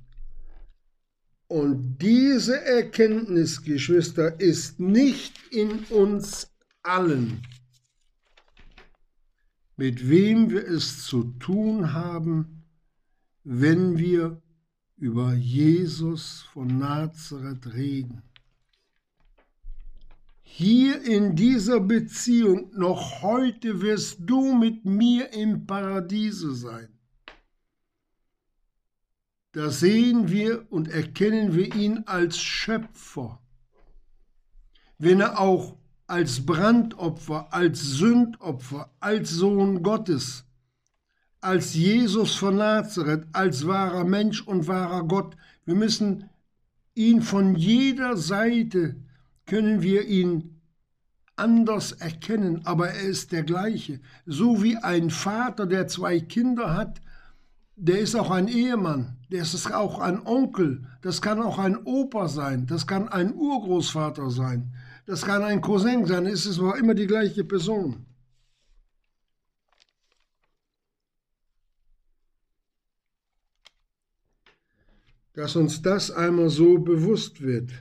Und 1.49 1.97
diese 1.97 2.63
Erkenntnis, 2.63 3.63
Geschwister, 3.63 4.39
ist 4.39 4.79
nicht 4.79 5.33
in 5.49 5.79
uns 5.85 6.51
allen. 6.83 7.41
Mit 9.75 10.07
wem 10.07 10.51
wir 10.51 10.67
es 10.67 11.05
zu 11.05 11.23
tun 11.39 11.93
haben, 11.93 12.65
wenn 13.43 13.97
wir 13.97 14.39
über 14.97 15.33
Jesus 15.33 16.43
von 16.53 16.77
Nazareth 16.77 17.73
reden. 17.73 18.21
Hier 20.43 21.01
in 21.01 21.35
dieser 21.35 21.79
Beziehung 21.79 22.69
noch 22.75 23.23
heute 23.23 23.81
wirst 23.81 24.19
du 24.19 24.53
mit 24.53 24.85
mir 24.85 25.33
im 25.33 25.65
Paradiese 25.65 26.53
sein 26.53 26.98
da 29.51 29.69
sehen 29.71 30.29
wir 30.29 30.71
und 30.71 30.89
erkennen 30.89 31.55
wir 31.55 31.73
ihn 31.75 32.03
als 32.05 32.39
Schöpfer. 32.39 33.39
Wenn 34.97 35.21
er 35.21 35.39
auch 35.39 35.75
als 36.05 36.45
Brandopfer, 36.45 37.53
als 37.53 37.81
Sündopfer, 37.81 38.91
als 38.99 39.31
Sohn 39.31 39.81
Gottes, 39.81 40.45
als 41.41 41.73
Jesus 41.73 42.35
von 42.35 42.57
Nazareth, 42.57 43.25
als 43.31 43.65
wahrer 43.65 44.03
Mensch 44.03 44.41
und 44.41 44.67
wahrer 44.67 45.03
Gott, 45.03 45.35
wir 45.65 45.75
müssen 45.75 46.29
ihn 46.95 47.21
von 47.21 47.55
jeder 47.55 48.17
Seite, 48.17 48.97
können 49.45 49.81
wir 49.81 50.05
ihn 50.05 50.59
anders 51.35 51.93
erkennen, 51.93 52.65
aber 52.65 52.89
er 52.89 53.01
ist 53.01 53.31
der 53.31 53.43
gleiche. 53.43 53.99
So 54.25 54.61
wie 54.61 54.77
ein 54.77 55.09
Vater, 55.09 55.65
der 55.65 55.87
zwei 55.87 56.19
Kinder 56.19 56.75
hat, 56.75 57.01
der 57.81 57.99
ist 57.99 58.15
auch 58.15 58.29
ein 58.29 58.49
Ehemann, 58.49 59.17
der 59.31 59.41
ist 59.41 59.71
auch 59.71 59.99
ein 59.99 60.25
Onkel, 60.25 60.85
das 61.01 61.21
kann 61.21 61.41
auch 61.41 61.57
ein 61.57 61.77
Opa 61.77 62.27
sein, 62.27 62.67
das 62.67 62.85
kann 62.85 63.07
ein 63.07 63.33
Urgroßvater 63.33 64.29
sein, 64.29 64.75
das 65.05 65.25
kann 65.25 65.43
ein 65.43 65.61
Cousin 65.61 66.05
sein, 66.05 66.25
es 66.25 66.45
ist 66.45 66.59
aber 66.59 66.77
immer 66.77 66.93
die 66.93 67.07
gleiche 67.07 67.45
Person. 67.45 68.05
Dass 75.33 75.55
uns 75.55 75.81
das 75.81 76.11
einmal 76.11 76.49
so 76.49 76.79
bewusst 76.79 77.39
wird. 77.39 77.71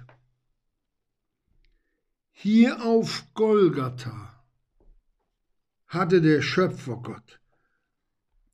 Hier 2.30 2.84
auf 2.84 3.26
Golgatha 3.34 4.44
hatte 5.88 6.20
der 6.20 6.40
Schöpfergott 6.40 7.37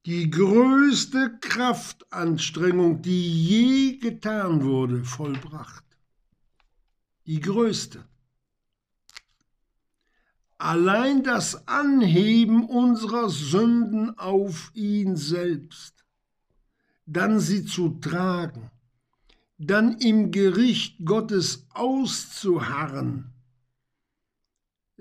die 0.06 0.30
größte 0.30 1.38
Kraftanstrengung, 1.40 3.02
die 3.02 3.46
je 3.48 3.96
getan 3.98 4.62
wurde, 4.62 5.04
vollbracht. 5.04 5.84
Die 7.26 7.40
größte. 7.40 8.04
Allein 10.58 11.22
das 11.22 11.66
Anheben 11.68 12.64
unserer 12.64 13.28
Sünden 13.30 14.18
auf 14.18 14.70
ihn 14.74 15.16
selbst. 15.16 15.94
dann 17.06 17.38
sie 17.38 17.64
zu 17.64 17.90
tragen, 18.00 18.70
dann 19.58 19.98
im 19.98 20.30
Gericht 20.30 21.04
Gottes 21.04 21.66
auszuharren, 21.70 23.33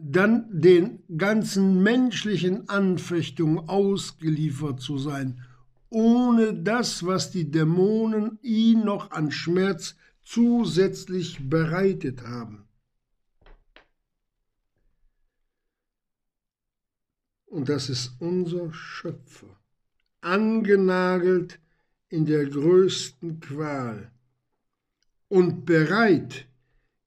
dann 0.05 0.45
den 0.51 1.01
ganzen 1.17 1.81
menschlichen 1.81 2.67
Anfechtungen 2.67 3.69
ausgeliefert 3.69 4.81
zu 4.81 4.97
sein, 4.97 5.41
ohne 5.89 6.53
das, 6.53 7.05
was 7.05 7.31
die 7.31 7.49
Dämonen 7.49 8.37
ihn 8.41 8.83
noch 8.83 9.11
an 9.11 9.31
Schmerz 9.31 9.95
zusätzlich 10.23 11.49
bereitet 11.49 12.23
haben. 12.23 12.67
Und 17.45 17.69
das 17.69 17.89
ist 17.89 18.15
unser 18.19 18.73
Schöpfer, 18.73 19.59
angenagelt 20.19 21.59
in 22.09 22.25
der 22.25 22.45
größten 22.45 23.39
Qual 23.39 24.11
und 25.29 25.63
bereit, 25.65 26.47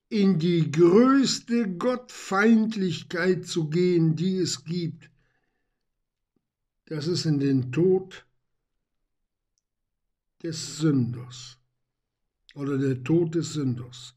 in 0.08 0.38
die 0.38 0.70
größte 0.70 1.76
Gottfeindlichkeit 1.76 3.46
zu 3.46 3.68
gehen, 3.68 4.16
die 4.16 4.38
es 4.38 4.64
gibt. 4.64 5.10
Das 6.86 7.06
ist 7.06 7.24
in 7.24 7.40
den 7.40 7.72
Tod 7.72 8.24
des 10.42 10.78
Sünders 10.78 11.58
oder 12.54 12.78
der 12.78 13.02
Tod 13.02 13.34
des 13.34 13.54
Sünders, 13.54 14.14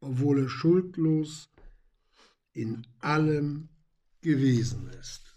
obwohl 0.00 0.40
er 0.40 0.48
schuldlos 0.48 1.50
in 2.52 2.86
allem 3.00 3.68
gewesen 4.22 4.88
ist. 5.00 5.36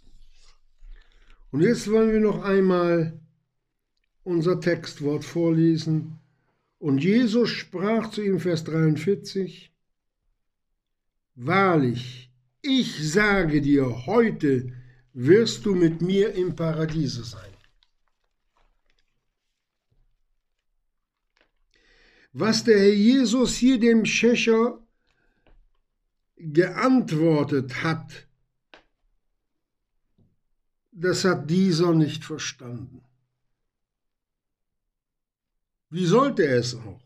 Und 1.52 1.62
jetzt 1.62 1.90
wollen 1.90 2.12
wir 2.12 2.20
noch 2.20 2.44
einmal 2.44 3.20
unser 4.24 4.60
Textwort 4.60 5.24
vorlesen. 5.24 6.20
Und 6.78 7.04
Jesus 7.04 7.50
sprach 7.50 8.10
zu 8.12 8.22
ihm, 8.22 8.40
Vers 8.40 8.64
43, 8.66 9.72
Wahrlich, 11.36 12.32
ich 12.62 13.12
sage 13.12 13.62
dir, 13.62 14.06
heute 14.06 14.74
wirst 15.14 15.66
du 15.66 15.76
mit 15.76 16.02
mir 16.02 16.34
im 16.34 16.56
Paradiese 16.56 17.24
sein. 17.24 17.52
Was 22.38 22.66
der 22.66 22.80
Herr 22.80 22.94
Jesus 22.94 23.56
hier 23.56 23.80
dem 23.80 24.04
Schächer 24.04 24.86
geantwortet 26.36 27.82
hat, 27.82 28.28
das 30.92 31.24
hat 31.24 31.50
dieser 31.50 31.94
nicht 31.94 32.26
verstanden. 32.26 33.05
Wie 35.96 36.06
sollte 36.06 36.46
er 36.46 36.58
es 36.58 36.76
auch? 36.76 37.02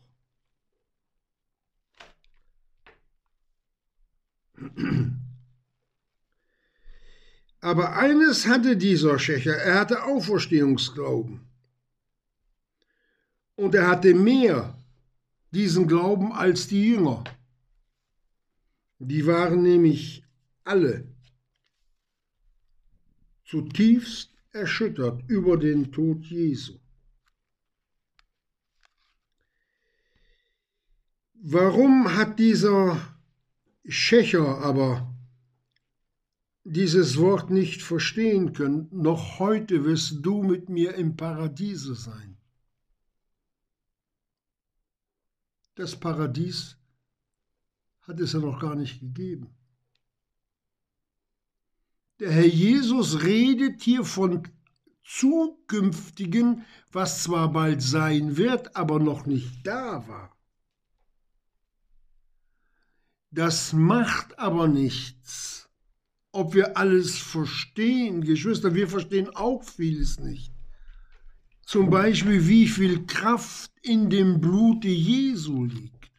Aber 7.60 7.96
eines 7.96 8.48
hatte 8.48 8.76
dieser 8.76 9.16
Schächer, 9.20 9.54
er 9.54 9.78
hatte 9.78 10.02
Auferstehungsglauben. 10.02 11.38
Und 13.54 13.76
er 13.76 13.86
hatte 13.86 14.12
mehr 14.12 14.76
diesen 15.52 15.86
Glauben 15.86 16.32
als 16.32 16.66
die 16.66 16.84
Jünger. 16.90 17.22
Die 18.98 19.24
waren 19.24 19.62
nämlich 19.62 20.24
alle 20.64 21.06
zutiefst 23.44 24.34
erschüttert 24.50 25.22
über 25.28 25.56
den 25.56 25.92
Tod 25.92 26.24
Jesu. 26.24 26.80
Warum 31.42 32.16
hat 32.16 32.38
dieser 32.38 33.00
Schächer 33.86 34.58
aber 34.58 35.10
dieses 36.64 37.16
Wort 37.16 37.48
nicht 37.48 37.80
verstehen 37.80 38.52
können? 38.52 38.88
Noch 38.92 39.38
heute 39.38 39.86
wirst 39.86 40.18
du 40.20 40.42
mit 40.42 40.68
mir 40.68 40.96
im 40.96 41.16
Paradiese 41.16 41.94
sein. 41.94 42.36
Das 45.76 45.98
Paradies 45.98 46.76
hat 48.02 48.20
es 48.20 48.34
ja 48.34 48.40
noch 48.40 48.60
gar 48.60 48.74
nicht 48.74 49.00
gegeben. 49.00 49.48
Der 52.18 52.32
Herr 52.32 52.46
Jesus 52.46 53.22
redet 53.22 53.80
hier 53.80 54.04
von 54.04 54.46
zukünftigen, 55.04 56.66
was 56.92 57.22
zwar 57.22 57.50
bald 57.50 57.80
sein 57.80 58.36
wird, 58.36 58.76
aber 58.76 58.98
noch 58.98 59.24
nicht 59.24 59.66
da 59.66 60.06
war. 60.06 60.36
Das 63.30 63.72
macht 63.72 64.38
aber 64.38 64.66
nichts, 64.66 65.68
ob 66.32 66.54
wir 66.54 66.76
alles 66.76 67.18
verstehen. 67.18 68.22
Geschwister, 68.22 68.74
wir 68.74 68.88
verstehen 68.88 69.28
auch 69.30 69.62
vieles 69.62 70.18
nicht. 70.18 70.52
Zum 71.64 71.90
Beispiel, 71.90 72.48
wie 72.48 72.66
viel 72.66 73.06
Kraft 73.06 73.70
in 73.82 74.10
dem 74.10 74.40
Blute 74.40 74.88
Jesu 74.88 75.64
liegt. 75.64 76.10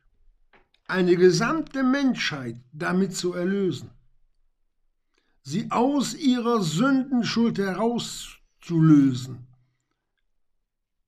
Eine 0.88 1.18
gesamte 1.18 1.84
Menschheit 1.84 2.58
damit 2.72 3.16
zu 3.16 3.34
erlösen. 3.34 3.90
Sie 5.42 5.70
aus 5.72 6.14
ihrer 6.14 6.62
Sündenschuld 6.62 7.58
herauszulösen 7.58 9.48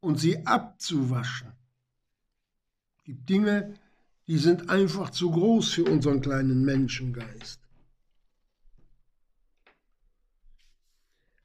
und 0.01 0.19
sie 0.19 0.45
abzuwaschen. 0.45 1.53
Es 2.97 3.03
gibt 3.05 3.29
Dinge, 3.29 3.75
die 4.27 4.37
sind 4.37 4.69
einfach 4.69 5.09
zu 5.09 5.31
groß 5.31 5.73
für 5.73 5.83
unseren 5.85 6.21
kleinen 6.21 6.63
Menschengeist. 6.63 7.63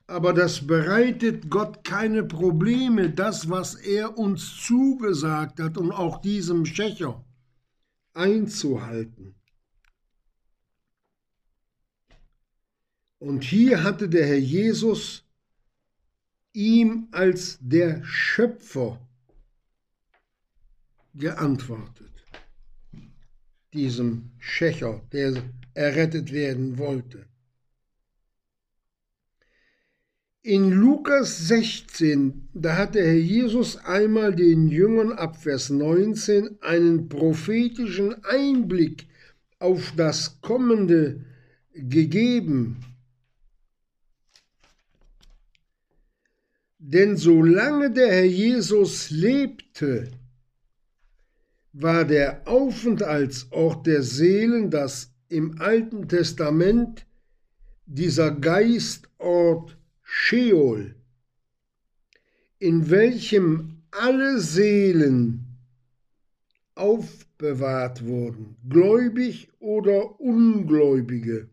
aber 0.09 0.33
das 0.33 0.67
bereitet 0.67 1.51
Gott 1.51 1.85
keine 1.85 2.25
Probleme, 2.25 3.11
das, 3.11 3.51
was 3.51 3.75
er 3.75 4.17
uns 4.17 4.57
zugesagt 4.57 5.61
hat 5.61 5.77
und 5.77 5.93
auch 5.93 6.23
diesem 6.23 6.65
Schächer 6.65 7.23
einzuhalten. 8.15 9.35
Und 13.19 13.45
hier 13.45 13.85
hatte 13.85 14.09
der 14.09 14.27
Herr 14.27 14.39
Jesus 14.39 15.25
ihm 16.55 17.09
als 17.13 17.59
der 17.61 18.03
Schöpfer 18.03 19.07
geantwortet, 21.13 22.08
diesem 23.79 24.33
Schächer, 24.39 25.01
der 25.13 25.41
errettet 25.75 26.33
werden 26.33 26.79
wollte. 26.79 27.27
In 30.43 30.71
Lukas 30.71 31.47
16, 31.49 32.49
da 32.55 32.77
hat 32.77 32.97
der 32.97 33.07
Herr 33.07 33.25
Jesus 33.37 33.77
einmal 33.77 34.35
den 34.35 34.69
Jüngern 34.69 35.13
ab 35.13 35.37
Vers 35.41 35.71
19 35.71 36.61
einen 36.63 37.09
prophetischen 37.09 38.25
Einblick 38.25 39.07
auf 39.61 39.93
das 39.97 40.41
Kommende 40.41 41.25
gegeben. 41.73 42.79
Denn 46.79 47.17
solange 47.17 47.93
der 47.93 48.09
Herr 48.09 48.25
Jesus 48.25 49.11
lebte, 49.11 50.11
war 51.81 52.05
der 52.05 52.47
Aufenthaltsort 52.49 53.87
der 53.87 54.03
Seelen, 54.03 54.71
das 54.71 55.15
im 55.29 55.61
Alten 55.61 56.09
Testament 56.09 57.07
dieser 57.87 58.33
Geistort 58.33 59.79
Sheol, 60.03 60.97
in 62.59 62.91
welchem 62.91 63.83
alle 63.93 64.41
Seelen 64.41 65.59
aufbewahrt 66.75 68.05
wurden, 68.05 68.57
gläubig 68.69 69.49
oder 69.61 70.21
ungläubige, 70.21 71.49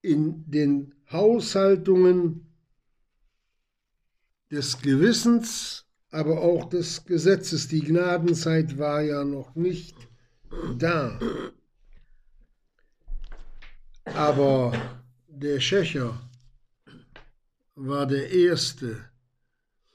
in 0.00 0.50
den 0.50 0.94
Haushaltungen 1.10 2.46
des 4.50 4.80
Gewissens, 4.80 5.85
aber 6.16 6.40
auch 6.40 6.68
des 6.70 7.04
Gesetzes. 7.04 7.68
Die 7.68 7.80
Gnadenzeit 7.82 8.78
war 8.78 9.02
ja 9.02 9.22
noch 9.22 9.54
nicht 9.54 9.96
da. 10.78 11.20
Aber 14.06 14.72
der 15.28 15.60
Schächer 15.60 16.18
war 17.74 18.06
der 18.06 18.30
Erste, 18.30 19.10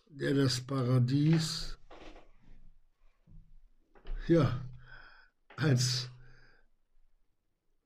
der 0.09 0.35
das 0.35 0.61
Paradies 0.61 1.79
ja, 4.27 4.61
als 5.55 6.07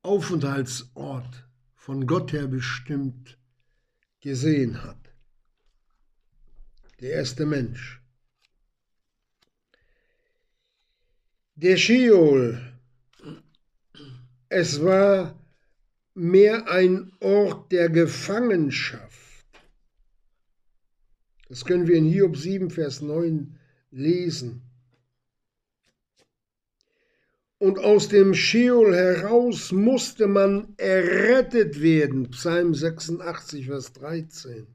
Aufenthaltsort 0.02 1.48
von 1.74 2.06
Gott 2.06 2.34
her 2.34 2.48
bestimmt 2.48 3.39
gesehen 4.19 4.84
hat. 4.84 4.98
der 7.00 7.12
erste 7.12 7.45
Mensch. 7.45 8.05
Der 11.58 11.78
Sheol, 11.78 12.62
es 14.50 14.84
war 14.84 15.39
mehr 16.13 16.70
ein 16.70 17.13
Ort 17.22 17.72
der 17.72 17.88
Gefangenschaft. 17.89 19.46
Das 21.48 21.63
können 21.63 21.88
wir 21.88 21.96
in 21.96 22.08
Hiob 22.08 22.36
7, 22.36 22.70
Vers 22.70 23.02
9 23.02 23.58
lesen. 23.91 24.63
Und 27.58 27.80
aus 27.80 28.10
dem 28.10 28.34
Sheol 28.34 28.94
heraus 28.94 29.72
musste 29.72 30.28
man 30.28 30.74
errettet 30.76 31.82
werden. 31.82 32.32
Psalm 32.32 32.74
86, 32.74 33.68
Vers 33.68 33.94
13. 33.94 34.75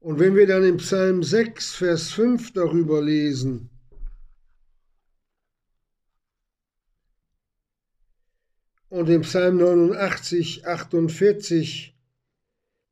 Und 0.00 0.18
wenn 0.18 0.34
wir 0.34 0.46
dann 0.46 0.64
im 0.64 0.78
Psalm 0.78 1.22
6, 1.22 1.74
Vers 1.74 2.10
5 2.12 2.54
darüber 2.54 3.02
lesen, 3.02 3.68
und 8.88 9.08
im 9.08 9.20
Psalm 9.22 9.58
89, 9.58 10.66
48, 10.66 11.94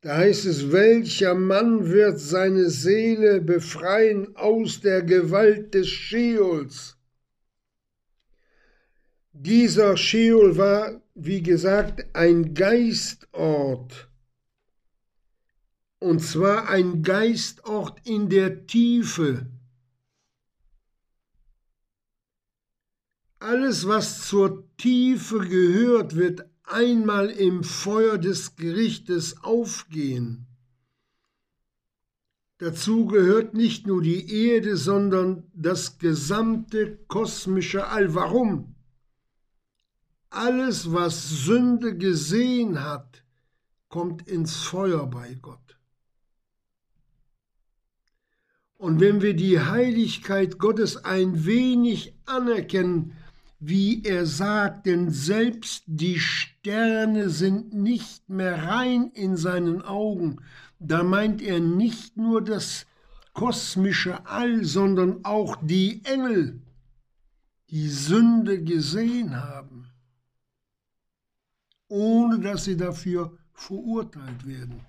da 0.02 0.16
heißt 0.18 0.44
es, 0.44 0.70
welcher 0.70 1.34
Mann 1.34 1.90
wird 1.90 2.20
seine 2.20 2.70
Seele 2.70 3.40
befreien 3.40 4.36
aus 4.36 4.80
der 4.80 5.02
Gewalt 5.02 5.74
des 5.74 5.88
Scheols? 5.88 6.96
Dieser 9.32 9.96
Scheol 9.96 10.56
war, 10.56 11.02
wie 11.14 11.42
gesagt, 11.42 12.04
ein 12.12 12.54
Geistort. 12.54 14.07
Und 16.00 16.20
zwar 16.20 16.68
ein 16.68 17.02
Geistort 17.02 18.06
in 18.06 18.28
der 18.28 18.66
Tiefe. 18.66 19.46
Alles, 23.40 23.86
was 23.86 24.26
zur 24.26 24.64
Tiefe 24.76 25.38
gehört, 25.38 26.16
wird 26.16 26.48
einmal 26.64 27.30
im 27.30 27.64
Feuer 27.64 28.18
des 28.18 28.56
Gerichtes 28.56 29.42
aufgehen. 29.42 30.46
Dazu 32.58 33.06
gehört 33.06 33.54
nicht 33.54 33.86
nur 33.86 34.02
die 34.02 34.48
Erde, 34.48 34.76
sondern 34.76 35.44
das 35.54 35.98
gesamte 35.98 36.96
kosmische 37.06 37.86
All. 37.86 38.14
Warum? 38.14 38.74
Alles, 40.30 40.92
was 40.92 41.30
Sünde 41.44 41.96
gesehen 41.96 42.82
hat, 42.82 43.24
kommt 43.88 44.26
ins 44.28 44.56
Feuer 44.56 45.06
bei 45.06 45.34
Gott. 45.34 45.67
Und 48.78 49.00
wenn 49.00 49.20
wir 49.20 49.34
die 49.34 49.60
Heiligkeit 49.60 50.58
Gottes 50.58 51.04
ein 51.04 51.44
wenig 51.44 52.14
anerkennen, 52.26 53.12
wie 53.58 54.04
er 54.04 54.24
sagt, 54.24 54.86
denn 54.86 55.10
selbst 55.10 55.82
die 55.86 56.20
Sterne 56.20 57.28
sind 57.28 57.74
nicht 57.74 58.28
mehr 58.28 58.68
rein 58.68 59.10
in 59.14 59.36
seinen 59.36 59.82
Augen. 59.82 60.36
Da 60.78 61.02
meint 61.02 61.42
er 61.42 61.58
nicht 61.58 62.16
nur 62.16 62.42
das 62.42 62.86
kosmische 63.32 64.24
All, 64.26 64.64
sondern 64.64 65.24
auch 65.24 65.56
die 65.60 66.04
Engel, 66.04 66.60
die 67.70 67.88
Sünde 67.88 68.62
gesehen 68.62 69.42
haben, 69.42 69.88
ohne 71.88 72.38
dass 72.38 72.64
sie 72.64 72.76
dafür 72.76 73.36
verurteilt 73.52 74.46
werden. 74.46 74.80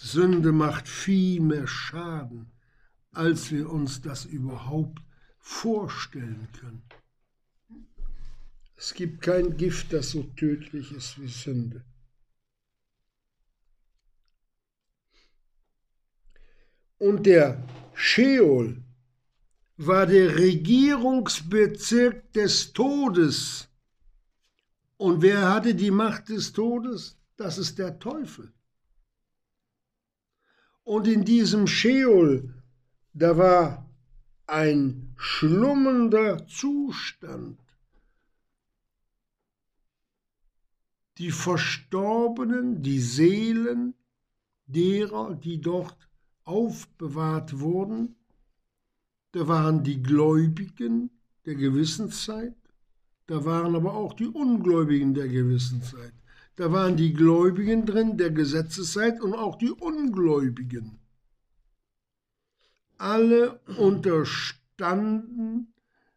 Sünde 0.00 0.52
macht 0.52 0.88
viel 0.88 1.40
mehr 1.40 1.66
Schaden 1.66 2.52
als 3.18 3.50
wir 3.50 3.68
uns 3.68 4.00
das 4.00 4.24
überhaupt 4.26 5.02
vorstellen 5.40 6.48
können. 6.52 6.84
Es 8.76 8.94
gibt 8.94 9.22
kein 9.22 9.56
Gift, 9.56 9.92
das 9.92 10.10
so 10.10 10.22
tödlich 10.22 10.92
ist 10.92 11.20
wie 11.20 11.26
Sünde. 11.26 11.84
Und 16.98 17.26
der 17.26 17.66
Sheol 17.94 18.84
war 19.76 20.06
der 20.06 20.36
Regierungsbezirk 20.36 22.32
des 22.32 22.72
Todes. 22.72 23.68
Und 24.96 25.22
wer 25.22 25.52
hatte 25.52 25.74
die 25.74 25.90
Macht 25.90 26.28
des 26.28 26.52
Todes? 26.52 27.16
Das 27.36 27.58
ist 27.58 27.80
der 27.80 27.98
Teufel. 27.98 28.52
Und 30.88 31.06
in 31.06 31.22
diesem 31.26 31.66
Sheol 31.66 32.54
da 33.12 33.36
war 33.36 33.86
ein 34.46 35.12
schlummernder 35.18 36.46
Zustand. 36.46 37.60
Die 41.18 41.30
Verstorbenen, 41.30 42.80
die 42.80 43.00
Seelen 43.00 43.92
derer, 44.64 45.34
die 45.34 45.60
dort 45.60 46.08
aufbewahrt 46.44 47.60
wurden, 47.60 48.16
da 49.32 49.46
waren 49.46 49.84
die 49.84 50.02
Gläubigen 50.02 51.10
der 51.44 51.56
Gewissenszeit, 51.56 52.56
da 53.26 53.44
waren 53.44 53.76
aber 53.76 53.92
auch 53.92 54.14
die 54.14 54.28
Ungläubigen 54.28 55.12
der 55.12 55.28
Gewissenszeit. 55.28 56.17
Da 56.58 56.72
waren 56.72 56.96
die 56.96 57.12
Gläubigen 57.12 57.86
drin 57.86 58.16
der 58.16 58.30
Gesetzeszeit 58.30 59.20
und 59.20 59.32
auch 59.32 59.56
die 59.56 59.70
Ungläubigen 59.70 60.98
alle 62.98 63.60
unterstanden 63.78 65.72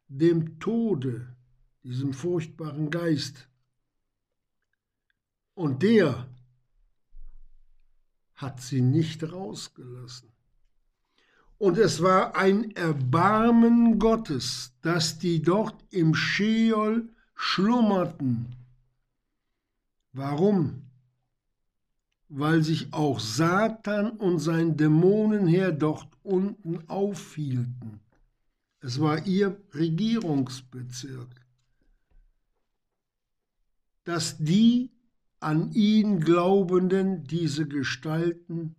dem 0.08 0.60
Tode, 0.60 1.36
diesem 1.84 2.14
furchtbaren 2.14 2.90
Geist. 2.90 3.48
Und 5.54 5.84
der 5.84 6.28
hat 8.34 8.62
sie 8.62 8.82
nicht 8.82 9.32
rausgelassen. 9.32 10.30
Und 11.60 11.78
es 11.78 12.02
war 12.02 12.36
ein 12.36 12.76
Erbarmen 12.76 14.00
Gottes, 14.00 14.74
dass 14.82 15.20
die 15.20 15.44
dort 15.44 15.76
im 15.92 16.16
Scheol 16.16 17.08
schlummerten. 17.36 18.56
Warum? 20.14 20.92
weil 22.34 22.64
sich 22.64 22.94
auch 22.94 23.20
Satan 23.20 24.12
und 24.12 24.40
sein 24.40 24.78
Dämonenheer 24.78 25.74
dort 25.74 26.08
unten 26.24 26.88
aufhielten. 26.88 28.00
Es 28.80 29.02
war 29.02 29.28
ihr 29.28 29.62
Regierungsbezirk. 29.74 31.46
Dass 34.06 34.38
die 34.38 34.92
an 35.42 35.74
ihn 35.74 36.22
Glaubenden 36.22 37.26
diese 37.26 37.68
Gestalten 37.68 38.78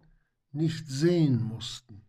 nicht 0.52 0.88
sehen 0.88 1.42
mussten. 1.42 2.00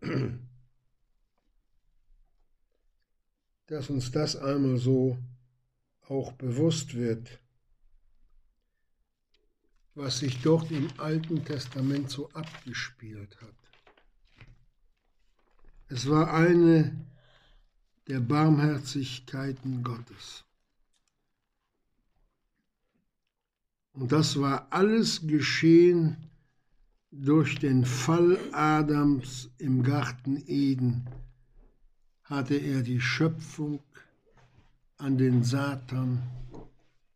Dass 3.68 3.88
uns 3.88 4.10
das 4.10 4.34
einmal 4.34 4.78
so 4.78 5.16
auch 6.08 6.32
bewusst 6.32 6.94
wird 6.94 7.42
was 9.94 10.18
sich 10.18 10.40
dort 10.40 10.70
im 10.70 10.88
Alten 10.98 11.44
Testament 11.44 12.10
so 12.10 12.30
abgespielt 12.30 13.36
hat. 13.40 13.54
Es 15.88 16.08
war 16.08 16.32
eine 16.32 16.96
der 18.08 18.20
Barmherzigkeiten 18.20 19.82
Gottes. 19.82 20.44
Und 23.92 24.10
das 24.10 24.40
war 24.40 24.66
alles 24.70 25.26
geschehen 25.26 26.16
durch 27.10 27.58
den 27.58 27.84
Fall 27.84 28.38
Adams 28.52 29.50
im 29.58 29.82
Garten 29.82 30.42
Eden, 30.46 31.06
hatte 32.24 32.54
er 32.54 32.80
die 32.80 33.02
Schöpfung 33.02 33.82
an 35.02 35.18
den 35.18 35.42
Satan 35.42 36.22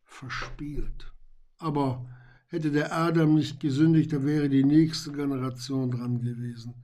verspielt. 0.03 1.11
Aber 1.57 2.05
Hätte 2.49 2.71
der 2.71 2.95
Adam 2.95 3.35
nicht 3.35 3.59
gesündigt, 3.59 4.13
dann 4.13 4.25
wäre 4.25 4.47
die 4.47 4.63
nächste 4.63 5.11
Generation 5.11 5.91
dran 5.91 6.21
gewesen. 6.21 6.75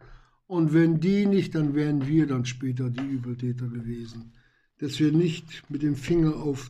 Und 0.45 0.73
wenn 0.73 0.99
die 0.99 1.25
nicht, 1.25 1.55
dann 1.55 1.73
wären 1.73 2.05
wir 2.05 2.27
dann 2.27 2.45
später 2.45 2.89
die 2.89 3.01
Übeltäter 3.01 3.67
gewesen. 3.67 4.33
Dass 4.79 4.99
wir 4.99 5.13
nicht 5.13 5.63
mit 5.69 5.81
dem 5.81 5.95
Finger 5.95 6.35
auf 6.35 6.69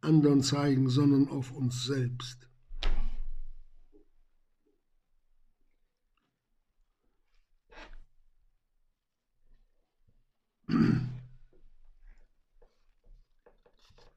anderen 0.00 0.42
zeigen, 0.42 0.88
sondern 0.88 1.28
auf 1.28 1.50
uns 1.50 1.84
selbst. 1.84 2.48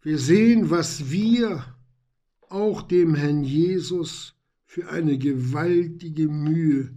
Wir 0.06 0.20
sehen, 0.20 0.70
was 0.70 1.10
wir 1.10 1.66
auch 2.48 2.84
dem 2.84 3.16
Herrn 3.16 3.44
Jesus 3.44 4.36
für 4.64 4.88
eine 4.92 5.18
gewaltige 5.18 6.28
Mühe 6.28 6.96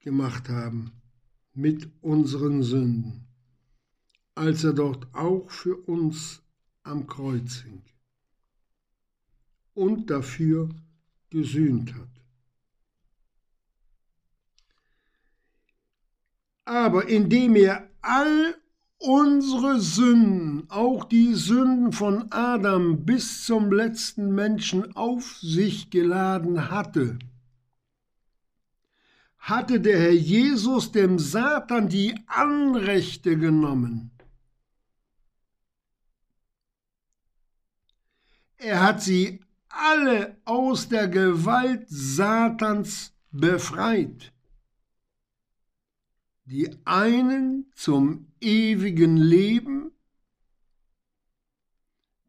gemacht 0.00 0.48
haben 0.48 0.90
mit 1.52 1.88
unseren 2.00 2.64
Sünden, 2.64 3.28
als 4.34 4.64
er 4.64 4.72
dort 4.72 5.06
auch 5.14 5.48
für 5.48 5.76
uns 5.76 6.42
am 6.82 7.06
Kreuz 7.06 7.60
hing 7.60 7.84
und 9.74 10.10
dafür 10.10 10.70
gesühnt 11.30 11.94
hat. 11.94 12.20
Aber 16.64 17.06
indem 17.06 17.54
er 17.54 17.88
all 18.00 18.56
unsere 18.98 19.80
Sünden, 19.80 20.70
auch 20.70 21.04
die 21.04 21.34
Sünden 21.34 21.92
von 21.92 22.30
Adam 22.30 23.04
bis 23.04 23.44
zum 23.44 23.72
letzten 23.72 24.34
Menschen 24.34 24.96
auf 24.96 25.36
sich 25.38 25.90
geladen 25.90 26.70
hatte, 26.70 27.18
hatte 29.38 29.80
der 29.80 29.98
Herr 30.00 30.12
Jesus 30.12 30.90
dem 30.92 31.18
Satan 31.18 31.88
die 31.88 32.14
Anrechte 32.26 33.36
genommen. 33.36 34.10
Er 38.56 38.82
hat 38.82 39.02
sie 39.02 39.40
alle 39.68 40.38
aus 40.46 40.88
der 40.88 41.08
Gewalt 41.08 41.84
Satans 41.88 43.12
befreit. 43.30 44.33
Die 46.46 46.70
einen 46.84 47.72
zum 47.74 48.32
ewigen 48.40 49.16
Leben, 49.16 49.92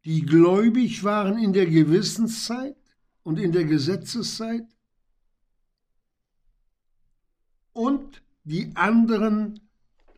die 0.05 0.21
gläubig 0.21 1.03
waren 1.03 1.37
in 1.37 1.51
der 1.51 1.65
Gewissenszeit 1.65 2.77
und 3.23 3.39
in 3.39 3.51
der 3.51 3.65
Gesetzeszeit, 3.65 4.65
und 7.73 8.23
die 8.45 8.71
anderen, 8.75 9.59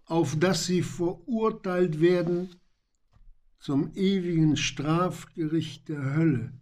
auf 0.05 0.37
dass 0.37 0.65
sie 0.65 0.83
verurteilt 0.83 1.99
werden 1.99 2.55
zum 3.59 3.91
ewigen 3.95 4.55
Strafgericht 4.55 5.89
der 5.89 6.15
Hölle. 6.15 6.53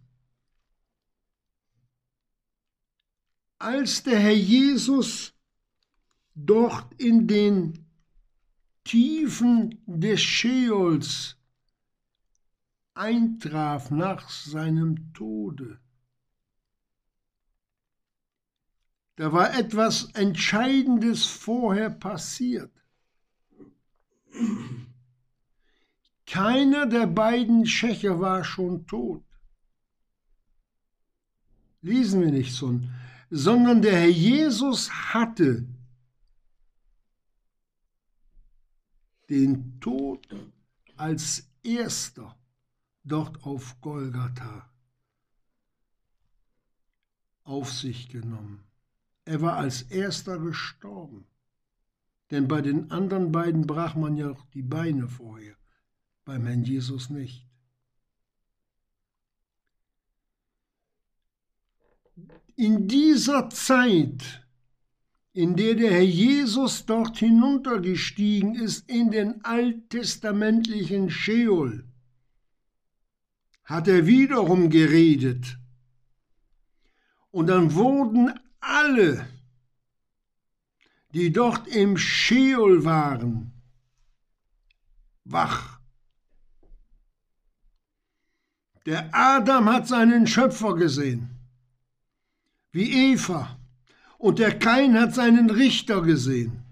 Als 3.58 4.02
der 4.02 4.18
Herr 4.18 4.34
Jesus 4.34 5.35
dort 6.36 6.94
in 6.98 7.26
den 7.26 7.86
Tiefen 8.84 9.82
des 9.86 10.22
Scheols 10.22 11.36
eintraf 12.94 13.90
nach 13.90 14.30
seinem 14.30 15.12
Tode, 15.12 15.80
Da 19.16 19.32
war 19.32 19.58
etwas 19.58 20.10
Entscheidendes 20.12 21.24
vorher 21.24 21.88
passiert. 21.88 22.70
Keiner 26.26 26.86
der 26.86 27.06
beiden 27.06 27.64
Schächer 27.64 28.20
war 28.20 28.44
schon 28.44 28.86
tot. 28.86 29.24
Lesen 31.80 32.20
wir 32.20 32.30
nicht 32.30 32.54
so, 32.54 32.78
sondern 33.30 33.80
der 33.80 34.00
Herr 34.00 34.08
Jesus 34.08 34.90
hatte 34.90 35.66
den 39.28 39.80
Tod 39.80 40.26
als 40.96 41.50
erster 41.62 42.36
dort 43.04 43.44
auf 43.44 43.80
Golgatha 43.80 44.70
auf 47.46 47.72
sich 47.72 48.08
genommen. 48.08 48.64
Er 49.24 49.40
war 49.40 49.56
als 49.56 49.82
erster 49.82 50.38
gestorben. 50.38 51.26
Denn 52.30 52.48
bei 52.48 52.60
den 52.60 52.90
anderen 52.90 53.30
beiden 53.30 53.66
brach 53.66 53.94
man 53.94 54.16
ja 54.16 54.30
auch 54.30 54.44
die 54.46 54.62
Beine 54.62 55.06
vorher, 55.08 55.56
beim 56.24 56.44
Herrn 56.44 56.64
Jesus 56.64 57.08
nicht. 57.08 57.46
In 62.56 62.88
dieser 62.88 63.48
Zeit, 63.50 64.45
in 65.36 65.54
der 65.54 65.74
der 65.74 65.90
Herr 65.90 66.00
Jesus 66.00 66.86
dort 66.86 67.18
hinuntergestiegen 67.18 68.54
ist 68.54 68.88
in 68.88 69.10
den 69.10 69.44
alttestamentlichen 69.44 71.10
Scheol, 71.10 71.84
hat 73.62 73.86
er 73.86 74.06
wiederum 74.06 74.70
geredet. 74.70 75.58
Und 77.30 77.48
dann 77.48 77.74
wurden 77.74 78.32
alle, 78.60 79.28
die 81.12 81.30
dort 81.30 81.68
im 81.68 81.98
Scheol 81.98 82.86
waren, 82.86 83.52
wach. 85.24 85.80
Der 88.86 89.14
Adam 89.14 89.68
hat 89.68 89.86
seinen 89.86 90.26
Schöpfer 90.26 90.76
gesehen, 90.76 91.28
wie 92.72 93.12
Eva, 93.12 93.58
und 94.18 94.38
der 94.38 94.58
Kain 94.58 94.98
hat 94.98 95.14
seinen 95.14 95.50
Richter 95.50 96.02
gesehen. 96.02 96.62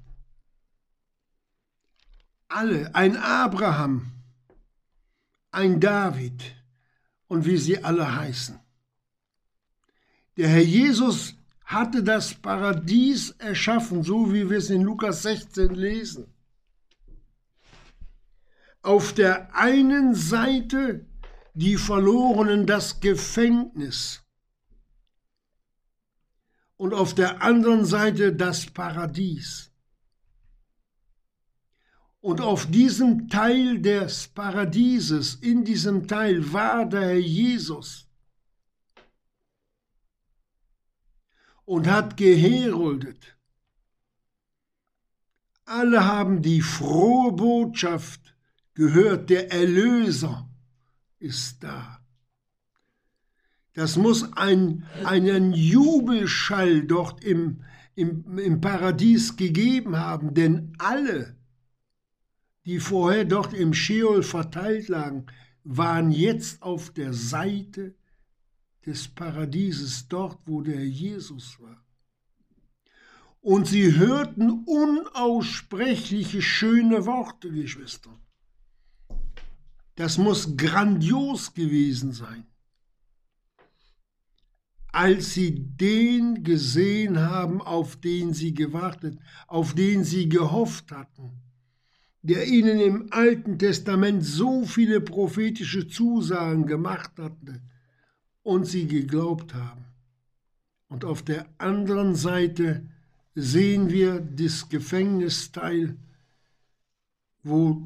Alle, 2.49 2.95
ein 2.95 3.17
Abraham, 3.17 4.13
ein 5.51 5.81
David 5.81 6.55
und 7.29 7.45
wie 7.45 7.57
sie 7.57 7.83
alle 7.83 8.17
heißen. 8.17 8.59
Der 10.37 10.49
Herr 10.49 10.63
Jesus 10.63 11.35
hatte 11.65 12.03
das 12.03 12.35
Paradies 12.35 13.31
erschaffen, 13.39 14.03
so 14.03 14.33
wie 14.33 14.49
wir 14.51 14.59
es 14.59 14.71
in 14.71 14.83
Lukas 14.83 15.23
16 15.23 15.75
lesen. 15.75 16.27
Auf 18.83 19.15
der 19.15 19.55
einen 19.57 20.15
Seite 20.15 21.07
die 21.55 21.77
Verlorenen 21.77 22.67
das 22.67 23.01
Gefängnis 23.01 24.24
und 26.85 26.93
auf 26.93 27.15
der 27.15 27.41
anderen 27.41 27.87
Seite 27.87 28.35
das 28.35 28.67
Paradies. 28.67 29.73
Und 32.21 32.43
auf 32.43 32.67
diesem 32.71 33.31
Teil 33.31 33.81
des 33.81 34.29
Paradieses, 34.29 35.37
in 35.37 35.65
diesem 35.65 36.07
Teil 36.07 36.53
war 36.53 36.85
der 36.85 37.01
Herr 37.01 37.15
Jesus. 37.15 38.07
und 41.65 41.87
hat 41.87 42.19
geheroldet. 42.19 43.39
Alle 45.65 46.05
haben 46.05 46.43
die 46.43 46.61
frohe 46.61 47.33
Botschaft 47.33 48.37
gehört, 48.75 49.31
der 49.31 49.51
Erlöser 49.51 50.47
ist 51.19 51.65
da. 51.65 52.04
Das 53.75 53.97
muss 53.97 54.33
ein, 54.35 54.87
einen 55.05 55.53
Jubelschall 55.53 56.85
dort 56.85 57.25
im, 57.25 57.65
im, 57.97 58.39
im 58.39 58.61
Paradies 58.61 59.37
gegeben 59.37 59.97
haben, 59.97 60.33
denn 60.33 60.73
alle, 60.79 61.37
die 62.65 62.79
vorher 62.79 63.25
dort 63.25 63.53
im 63.53 63.75
Scheol 63.75 64.23
verteilt 64.23 64.89
lagen, 64.89 65.27
waren 65.65 66.13
jetzt 66.13 66.63
auf 66.63 66.91
der 66.91 67.13
Seite 67.13 67.97
des 68.87 69.09
Paradieses, 69.09 70.07
dort 70.09 70.39
wo 70.47 70.61
der 70.61 70.87
Jesus 70.87 71.61
war. 71.61 71.85
Und 73.41 73.67
sie 73.67 73.97
hörten 73.97 74.65
unaussprechliche 74.67 76.43
schöne 76.43 77.07
Worte, 77.07 77.51
Geschwister. 77.51 78.11
Das 79.97 80.17
muss 80.17 80.57
grandios 80.57 81.55
gewesen 81.55 82.13
sein. 82.13 82.47
Als 84.95 85.35
sie 85.35 85.55
den 85.55 86.45
gesehen 86.45 87.19
haben, 87.19 87.61
auf 87.61 87.97
den 87.97 88.33
sie 88.33 88.55
gewartet, 88.55 89.19
auf 89.49 89.75
den 89.75 90.05
sie 90.05 90.29
gehofft 90.29 90.93
hatten, 90.93 91.33
der 92.23 92.47
ihnen 92.47 92.79
im 92.79 93.09
Alten 93.11 93.59
Testament 93.59 94.25
so 94.25 94.65
viele 94.65 95.01
prophetische 95.01 95.89
Zusagen 95.89 96.67
gemacht 96.67 97.11
hatte, 97.19 97.61
und 98.45 98.67
sie 98.67 98.87
geglaubt 98.87 99.55
haben. 99.55 99.85
Und 100.89 101.05
auf 101.05 101.23
der 101.23 101.47
anderen 101.59 102.15
Seite 102.15 102.87
sehen 103.35 103.91
wir 103.91 104.21
das 104.21 104.69
Gefängnisteil, 104.69 105.97
wo 107.43 107.83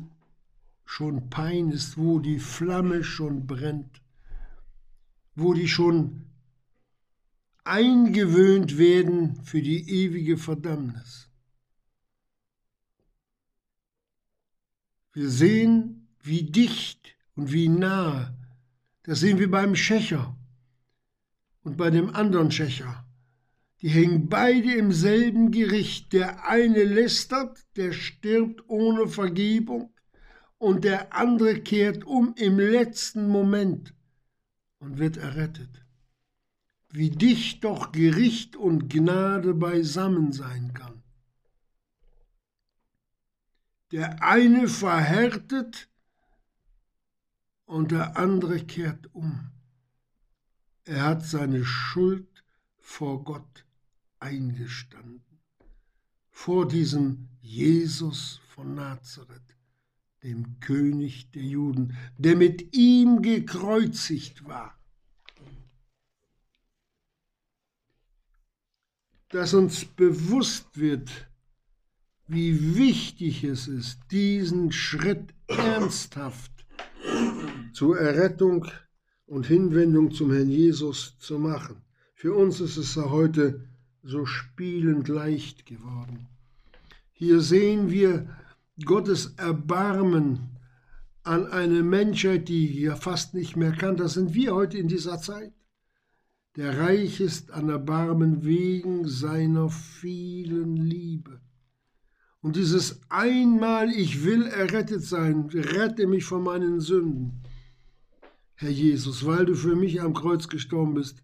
schon 0.85 1.31
Pein 1.31 1.71
ist, 1.71 1.97
wo 1.97 2.19
die 2.19 2.39
Flamme 2.39 3.03
schon 3.03 3.47
brennt, 3.47 4.03
wo 5.35 5.55
die 5.55 5.69
schon 5.69 6.28
eingewöhnt 7.69 8.79
werden 8.79 9.43
für 9.43 9.63
die 9.63 9.89
ewige 9.89 10.39
Verdammnis. 10.39 11.31
Wir 15.13 15.29
sehen, 15.29 16.09
wie 16.23 16.45
dicht 16.45 17.17
und 17.35 17.53
wie 17.53 17.69
nahe. 17.69 18.35
Das 19.03 19.21
sehen 19.21 19.39
wir 19.39 19.51
beim 19.51 19.75
Schächer 19.75 20.37
und 21.63 21.77
bei 21.77 21.91
dem 21.91 22.15
anderen 22.15 22.51
Schächer. 22.51 23.05
Die 23.81 23.89
hängen 23.89 24.29
beide 24.29 24.75
im 24.75 24.93
selben 24.93 25.51
Gericht. 25.51 26.13
Der 26.13 26.49
eine 26.49 26.85
lästert, 26.85 27.65
der 27.77 27.93
stirbt 27.93 28.69
ohne 28.69 29.09
Vergebung, 29.09 29.95
und 30.59 30.83
der 30.83 31.15
andere 31.15 31.61
kehrt 31.61 32.05
um 32.05 32.35
im 32.37 32.59
letzten 32.59 33.29
Moment 33.29 33.95
und 34.81 34.99
wird 34.99 35.17
errettet. 35.17 35.85
Wie 36.91 37.11
dicht 37.11 37.65
doch 37.65 37.93
Gericht 37.93 38.57
und 38.57 38.89
Gnade 38.89 39.55
beisammen 39.55 40.33
sein 40.33 40.73
kann. 40.73 41.03
Der 43.91 44.23
eine 44.23 44.69
verhärtet 44.69 45.89
und 47.67 47.91
der 47.91 48.17
andere 48.17 48.65
kehrt 48.65 49.15
um. 49.15 49.51
Er 50.85 51.03
hat 51.05 51.25
seine 51.25 51.65
Schuld 51.65 52.45
vor 52.79 53.23
Gott 53.25 53.67
eingestanden, 54.21 55.41
vor 56.31 56.67
diesem 56.67 57.29
Jesus 57.41 58.41
von 58.49 58.75
Nazareth, 58.75 59.57
dem 60.23 60.61
König 60.61 61.31
der 61.33 61.43
Juden, 61.43 61.97
der 62.17 62.37
mit 62.37 62.75
ihm 62.75 63.21
gekreuzigt 63.21 64.47
war. 64.47 64.78
Dass 69.31 69.55
uns 69.55 69.85
bewusst 69.85 70.79
wird, 70.79 71.11
wie 72.27 72.77
wichtig 72.77 73.45
es 73.45 73.69
ist, 73.69 74.01
diesen 74.11 74.73
Schritt 74.73 75.35
ernsthaft 75.47 76.53
zur 77.73 77.99
Errettung 77.99 78.67
und 79.27 79.47
Hinwendung 79.47 80.13
zum 80.13 80.33
Herrn 80.33 80.51
Jesus 80.51 81.17
zu 81.19 81.39
machen. 81.39 81.83
Für 82.15 82.35
uns 82.35 82.61
ist 82.61 82.77
es 82.77 82.97
heute 82.97 83.69
so 84.03 84.27
spielend 84.27 85.09
leicht 85.09 85.67
geworden. 85.67 86.27
Hier 87.13 87.41
sehen 87.41 87.91
wir 87.91 88.29
Gottes 88.85 89.35
Erbarmen 89.37 90.51
an 91.23 91.47
eine 91.47 91.83
Menschheit, 91.83 92.49
die 92.49 92.81
ja 92.81 92.97
fast 92.97 93.35
nicht 93.35 93.57
mehr 93.57 93.73
kann. 93.73 93.97
Das 93.97 94.15
sind 94.15 94.35
wir 94.35 94.55
heute 94.55 94.79
in 94.79 94.89
dieser 94.89 95.19
Zeit. 95.21 95.53
Der 96.59 96.77
reich 96.77 97.21
ist 97.21 97.53
an 97.53 97.69
Erbarmen 97.69 98.45
wegen 98.45 99.07
seiner 99.07 99.71
vielen 99.71 100.75
Liebe. 100.75 101.41
Und 102.41 102.57
dieses 102.57 103.01
einmal, 103.09 103.93
ich 103.93 104.25
will 104.25 104.43
errettet 104.43 105.05
sein, 105.05 105.49
rette 105.51 106.09
mich 106.09 106.25
von 106.25 106.43
meinen 106.43 106.81
Sünden. 106.81 107.45
Herr 108.55 108.71
Jesus, 108.71 109.25
weil 109.25 109.47
du 109.47 109.55
für 109.55 109.77
mich 109.77 110.01
am 110.01 110.15
Kreuz 110.15 110.49
gestorben 110.49 110.95
bist, 110.95 111.23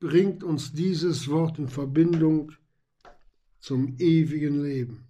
bringt 0.00 0.42
uns 0.42 0.72
dieses 0.72 1.28
Wort 1.28 1.60
in 1.60 1.68
Verbindung 1.68 2.50
zum 3.60 3.94
ewigen 4.00 4.64
Leben. 4.64 5.06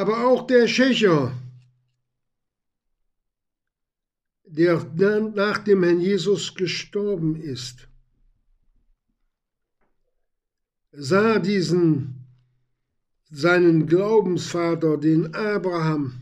Aber 0.00 0.26
auch 0.26 0.46
der 0.46 0.66
Schächer, 0.66 1.30
der 4.46 4.82
nach 5.34 5.58
dem 5.58 5.82
Herrn 5.82 6.00
Jesus 6.00 6.54
gestorben 6.54 7.36
ist, 7.36 7.86
sah 10.90 11.38
diesen 11.38 12.24
seinen 13.30 13.86
Glaubensvater, 13.86 14.96
den 14.96 15.34
Abraham, 15.34 16.14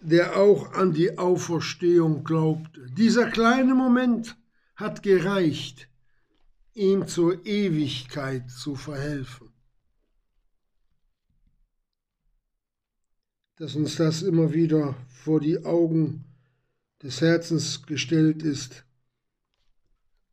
der 0.00 0.36
auch 0.36 0.72
an 0.72 0.92
die 0.92 1.16
Auferstehung 1.16 2.24
glaubte. 2.24 2.90
Dieser 2.90 3.30
kleine 3.30 3.76
Moment 3.76 4.36
hat 4.74 5.04
gereicht, 5.04 5.86
ihm 6.74 7.06
zur 7.06 7.46
Ewigkeit 7.46 8.50
zu 8.50 8.74
verhelfen. 8.74 9.51
Dass 13.62 13.76
uns 13.76 13.94
das 13.94 14.22
immer 14.22 14.52
wieder 14.52 14.96
vor 15.06 15.38
die 15.38 15.64
Augen 15.64 16.24
des 17.00 17.20
Herzens 17.20 17.86
gestellt 17.86 18.42
ist, 18.42 18.84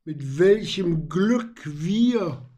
mit 0.04 0.40
welchem 0.40 1.10
Glück 1.10 1.62
wir 1.64 2.50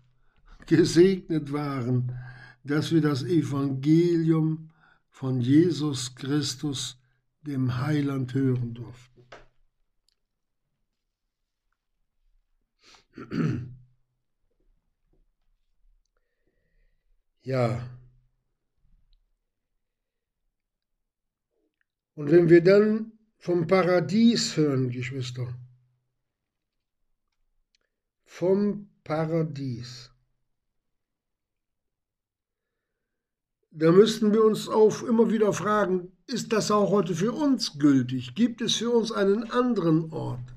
gesegnet 0.68 1.52
waren, 1.52 2.18
dass 2.64 2.94
wir 2.94 3.02
das 3.02 3.22
Evangelium 3.24 4.72
von 5.10 5.42
Jesus 5.42 6.16
Christus 6.16 6.98
dem 7.42 7.76
Heiland 7.80 8.34
hören 8.34 8.74
durften. 8.74 9.26
Ja. 17.44 17.82
Und 22.16 22.32
wenn 22.32 22.50
wir 22.50 22.64
dann 22.64 23.14
vom 23.38 23.68
Paradies 23.68 24.58
hören, 24.58 24.90
Geschwister, 24.90 25.48
vom 28.24 28.90
Paradies, 29.04 30.12
da 33.72 33.92
müssten 33.92 34.34
wir 34.34 34.44
uns 34.44 34.68
auch 34.68 35.02
immer 35.04 35.32
wieder 35.32 35.54
fragen, 35.54 36.12
ist 36.28 36.52
das 36.52 36.72
auch 36.72 36.92
heute 36.92 37.16
für 37.16 37.32
uns 37.32 37.80
gültig? 37.80 38.36
Gibt 38.36 38.62
es 38.62 38.76
für 38.76 38.92
uns 38.92 39.12
einen 39.12 39.50
anderen 39.50 40.12
Ort? 40.12 40.54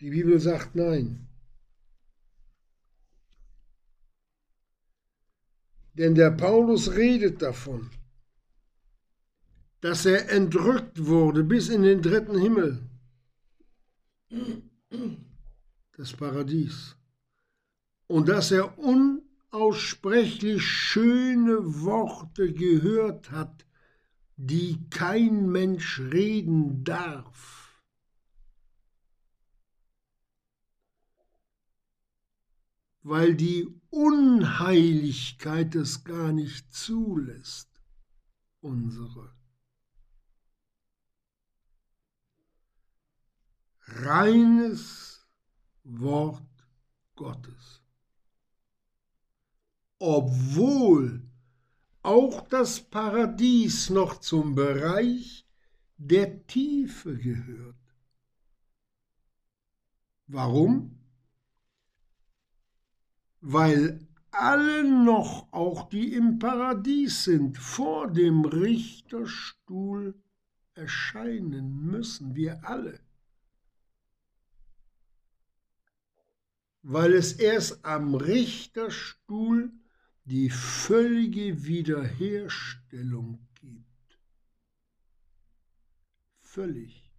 Die 0.00 0.10
Bibel 0.10 0.38
sagt 0.40 0.74
nein. 0.76 1.28
Denn 5.94 6.14
der 6.14 6.30
Paulus 6.30 6.92
redet 6.94 7.42
davon, 7.42 7.90
dass 9.82 10.06
er 10.06 10.30
entrückt 10.30 11.06
wurde 11.06 11.42
bis 11.42 11.68
in 11.68 11.82
den 11.82 12.00
dritten 12.02 12.38
Himmel, 12.38 12.88
das 15.96 16.12
Paradies, 16.12 16.96
und 18.06 18.28
dass 18.28 18.52
er 18.52 18.78
unaussprechlich 18.78 20.62
schöne 20.62 21.82
Worte 21.82 22.52
gehört 22.52 23.32
hat, 23.32 23.66
die 24.36 24.88
kein 24.88 25.50
Mensch 25.50 25.98
reden 25.98 26.84
darf. 26.84 27.82
Weil 33.02 33.34
die 33.34 33.66
Unheiligkeit 33.90 35.74
es 35.74 36.04
gar 36.04 36.30
nicht 36.32 36.72
zulässt, 36.72 37.82
unsere. 38.60 39.41
Reines 43.86 45.26
Wort 45.84 46.42
Gottes. 47.16 47.82
Obwohl 49.98 51.22
auch 52.02 52.48
das 52.48 52.80
Paradies 52.80 53.90
noch 53.90 54.18
zum 54.18 54.54
Bereich 54.54 55.46
der 55.96 56.46
Tiefe 56.46 57.16
gehört. 57.16 57.76
Warum? 60.26 60.98
Weil 63.40 64.06
alle 64.30 64.82
noch, 64.84 65.52
auch 65.52 65.88
die 65.90 66.14
im 66.14 66.38
Paradies 66.38 67.24
sind, 67.24 67.58
vor 67.58 68.10
dem 68.10 68.44
Richterstuhl 68.44 70.14
erscheinen 70.74 71.84
müssen, 71.84 72.34
wir 72.34 72.66
alle. 72.68 72.98
Weil 76.82 77.12
es 77.12 77.32
erst 77.34 77.84
am 77.84 78.14
Richterstuhl 78.14 79.72
die 80.24 80.50
völlige 80.50 81.64
Wiederherstellung 81.64 83.46
gibt. 83.54 84.18
Völlig. 86.40 87.10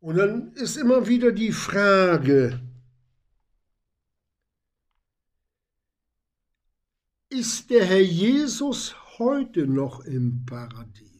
Und 0.00 0.16
dann 0.16 0.52
ist 0.52 0.76
immer 0.76 1.06
wieder 1.08 1.32
die 1.32 1.52
Frage, 1.52 2.60
ist 7.28 7.70
der 7.70 7.84
Herr 7.84 8.00
Jesus 8.00 8.94
heute 9.18 9.66
noch 9.66 10.00
im 10.04 10.44
Paradies? 10.46 11.15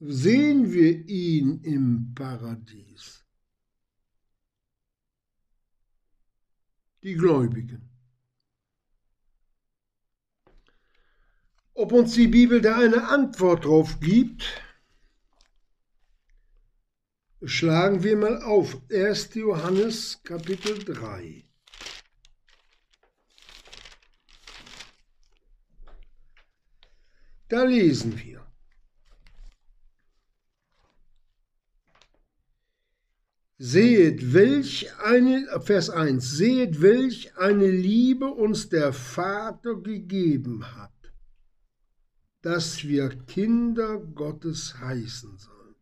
Sehen 0.00 0.72
wir 0.72 1.08
ihn 1.08 1.60
im 1.62 2.14
Paradies? 2.14 3.24
die 7.04 7.14
Gläubigen. 7.14 7.90
Ob 11.74 11.92
uns 11.92 12.14
die 12.14 12.28
Bibel 12.28 12.60
da 12.60 12.78
eine 12.78 13.08
Antwort 13.08 13.66
drauf 13.66 14.00
gibt, 14.00 14.62
schlagen 17.44 18.02
wir 18.02 18.16
mal 18.16 18.42
auf. 18.42 18.80
1. 18.90 19.34
Johannes 19.34 20.22
Kapitel 20.22 20.82
3. 20.82 21.44
Da 27.48 27.64
lesen 27.64 28.18
wir. 28.18 28.43
Seht, 33.56 34.32
welch 34.32 34.92
eine, 34.98 35.46
Vers 35.60 35.88
1, 35.88 36.28
seht, 36.28 36.80
welch 36.80 37.36
eine 37.36 37.70
Liebe 37.70 38.26
uns 38.26 38.68
der 38.68 38.92
Vater 38.92 39.76
gegeben 39.76 40.74
hat, 40.74 40.90
dass 42.42 42.82
wir 42.82 43.10
Kinder 43.10 43.98
Gottes 43.98 44.80
heißen 44.80 45.38
sollen. 45.38 45.76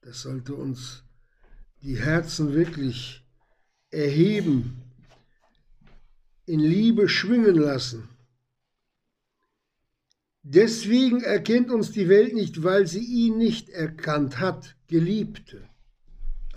Das 0.00 0.22
sollte 0.22 0.54
uns 0.54 1.04
die 1.82 1.98
Herzen 1.98 2.54
wirklich 2.54 3.22
erheben, 3.90 4.82
in 6.46 6.60
Liebe 6.60 7.10
schwingen 7.10 7.56
lassen. 7.56 8.08
Deswegen 10.42 11.20
erkennt 11.20 11.70
uns 11.70 11.92
die 11.92 12.08
Welt 12.08 12.32
nicht, 12.34 12.62
weil 12.62 12.86
sie 12.86 13.04
ihn 13.04 13.36
nicht 13.36 13.68
erkannt 13.68 14.38
hat, 14.38 14.76
Geliebte. 14.86 15.67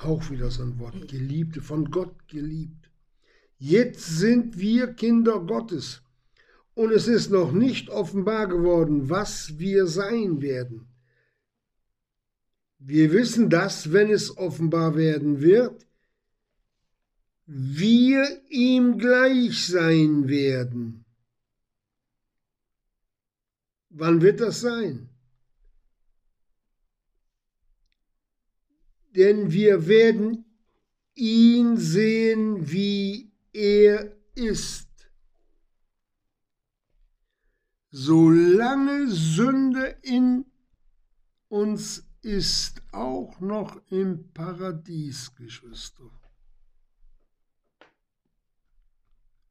Auch 0.03 0.31
wieder 0.31 0.49
so 0.49 0.63
ein 0.63 0.79
Wort, 0.79 1.07
Geliebte, 1.07 1.61
von 1.61 1.91
Gott 1.91 2.27
geliebt. 2.27 2.89
Jetzt 3.59 4.03
sind 4.17 4.57
wir 4.57 4.93
Kinder 4.93 5.39
Gottes 5.39 6.01
und 6.73 6.91
es 6.91 7.07
ist 7.07 7.29
noch 7.29 7.51
nicht 7.51 7.89
offenbar 7.89 8.47
geworden, 8.47 9.11
was 9.11 9.59
wir 9.59 9.85
sein 9.85 10.41
werden. 10.41 10.87
Wir 12.79 13.11
wissen 13.11 13.51
dass, 13.51 13.93
wenn 13.93 14.09
es 14.09 14.35
offenbar 14.35 14.95
werden 14.95 15.41
wird, 15.41 15.85
wir 17.45 18.41
ihm 18.49 18.97
gleich 18.97 19.67
sein 19.67 20.27
werden. 20.27 21.05
Wann 23.89 24.23
wird 24.23 24.39
das 24.39 24.61
sein? 24.61 25.10
Denn 29.15 29.51
wir 29.51 29.87
werden 29.87 30.45
ihn 31.15 31.77
sehen, 31.77 32.71
wie 32.71 33.31
er 33.53 34.15
ist. 34.35 34.87
Solange 37.89 39.09
Sünde 39.09 39.97
in 40.01 40.45
uns 41.49 42.07
ist, 42.21 42.81
auch 42.93 43.39
noch 43.41 43.81
im 43.89 44.31
Paradies, 44.31 45.35
Geschwister, 45.35 46.09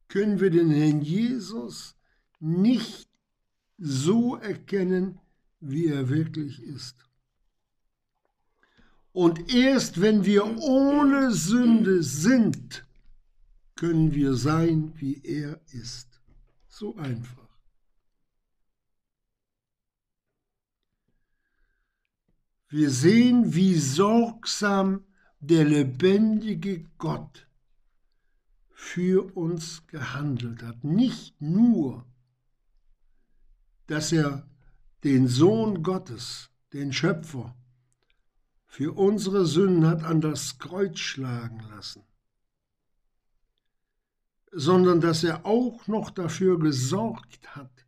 können 0.07 0.39
wir 0.39 0.49
den 0.49 0.71
Herrn 0.71 1.01
Jesus 1.01 1.95
nicht 2.39 3.07
so 3.77 4.35
erkennen, 4.35 5.19
wie 5.59 5.87
er 5.87 6.09
wirklich 6.09 6.61
ist. 6.63 7.10
Und 9.13 9.53
erst 9.53 10.01
wenn 10.01 10.25
wir 10.25 10.45
ohne 10.59 11.31
Sünde 11.31 12.03
sind, 12.03 12.85
können 13.75 14.13
wir 14.13 14.35
sein, 14.35 14.93
wie 14.95 15.21
er 15.23 15.59
ist. 15.71 16.21
So 16.67 16.95
einfach. 16.95 17.37
Wir 22.69 22.89
sehen, 22.89 23.53
wie 23.53 23.75
sorgsam 23.75 25.03
der 25.39 25.65
lebendige 25.65 26.85
Gott 26.97 27.47
für 28.69 29.35
uns 29.35 29.85
gehandelt 29.87 30.63
hat. 30.63 30.83
Nicht 30.83 31.41
nur 31.41 32.05
dass 33.91 34.13
er 34.13 34.47
den 35.03 35.27
Sohn 35.27 35.83
Gottes, 35.83 36.49
den 36.71 36.93
Schöpfer, 36.93 37.53
für 38.71 38.93
unsere 38.93 39.45
Sünden 39.45 39.85
hat 39.85 40.01
an 40.05 40.21
das 40.21 40.57
Kreuz 40.57 40.97
schlagen 40.97 41.59
lassen, 41.75 42.03
sondern 44.53 45.01
dass 45.01 45.25
er 45.25 45.45
auch 45.45 45.87
noch 45.87 46.09
dafür 46.09 46.57
gesorgt 46.57 47.53
hat, 47.53 47.85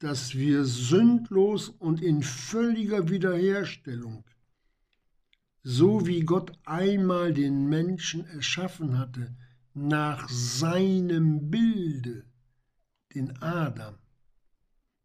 dass 0.00 0.34
wir 0.34 0.64
sündlos 0.64 1.68
und 1.68 2.02
in 2.02 2.24
völliger 2.24 3.08
Wiederherstellung, 3.10 4.24
so 5.62 6.04
wie 6.04 6.22
Gott 6.22 6.50
einmal 6.64 7.32
den 7.32 7.68
Menschen 7.68 8.26
erschaffen 8.26 8.98
hatte, 8.98 9.36
nach 9.72 10.28
seinem 10.28 11.48
Bilde, 11.48 12.24
den 13.14 13.40
Adam, 13.40 13.94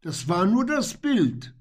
das 0.00 0.26
war 0.26 0.44
nur 0.44 0.66
das 0.66 0.94
Bild. 0.94 1.54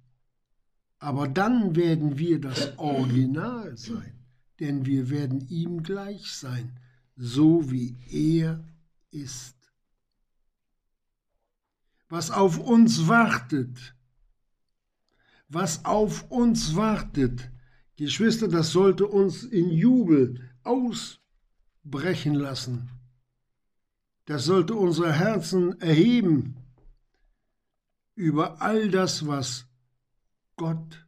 Aber 0.99 1.29
dann 1.29 1.75
werden 1.75 2.17
wir 2.17 2.41
das 2.41 2.77
Original 2.77 3.77
sein, 3.77 4.25
denn 4.59 4.85
wir 4.85 5.09
werden 5.09 5.47
ihm 5.47 5.81
gleich 5.81 6.31
sein, 6.33 6.77
so 7.15 7.71
wie 7.71 7.95
er 8.11 8.63
ist. 9.11 9.55
Was 12.09 12.31
auf 12.31 12.59
uns 12.59 13.07
wartet, 13.07 13.95
was 15.47 15.85
auf 15.85 16.29
uns 16.29 16.75
wartet, 16.75 17.49
Geschwister, 17.95 18.47
das 18.47 18.71
sollte 18.71 19.07
uns 19.07 19.43
in 19.43 19.69
Jubel 19.69 20.49
ausbrechen 20.63 22.35
lassen. 22.35 22.89
Das 24.25 24.45
sollte 24.45 24.75
unsere 24.75 25.11
Herzen 25.13 25.79
erheben 25.81 26.55
über 28.15 28.61
all 28.61 28.89
das, 28.89 29.25
was 29.25 29.68
Gott 30.60 31.07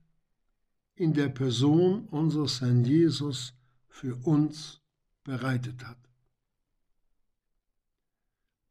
in 0.96 1.14
der 1.14 1.28
Person 1.28 2.08
unseres 2.08 2.62
Herrn 2.62 2.86
Jesus 2.86 3.54
für 3.90 4.16
uns 4.26 4.82
bereitet 5.26 5.86
hat. 5.86 5.98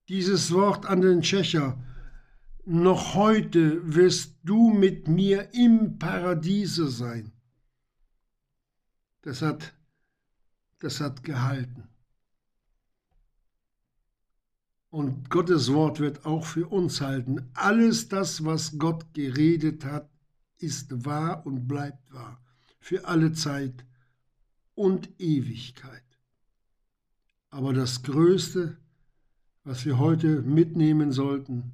Dieses 0.09 0.51
Wort 0.53 0.87
an 0.87 1.03
den 1.03 1.21
Tschecher, 1.21 1.79
noch 2.65 3.15
heute 3.15 3.95
wirst 3.95 4.39
du 4.43 4.71
mit 4.71 5.07
mir 5.07 5.53
im 5.53 5.99
Paradiese 5.99 6.89
sein. 6.89 7.31
Das 9.21 9.43
hat, 9.43 9.75
das 10.79 11.01
hat 11.01 11.23
gehalten. 11.23 11.89
Und 14.89 15.29
Gottes 15.29 15.73
Wort 15.75 16.01
wird 16.01 16.25
auch 16.25 16.47
für 16.47 16.69
uns 16.69 17.03
halten. 17.03 17.51
Alles 17.53 18.09
das, 18.09 18.47
was 18.47 18.79
Gott 18.79 19.13
geredet 19.13 19.85
hat, 19.85 20.10
ist 20.63 21.05
wahr 21.05 21.45
und 21.47 21.67
bleibt 21.67 22.13
wahr. 22.13 22.41
Für 22.79 23.07
alle 23.07 23.33
Zeit 23.33 23.85
und 24.75 25.11
Ewigkeit. 25.19 26.03
Aber 27.51 27.73
das 27.73 28.03
Größte, 28.03 28.79
was 29.65 29.85
wir 29.85 29.99
heute 29.99 30.43
mitnehmen 30.43 31.13
sollten, 31.13 31.73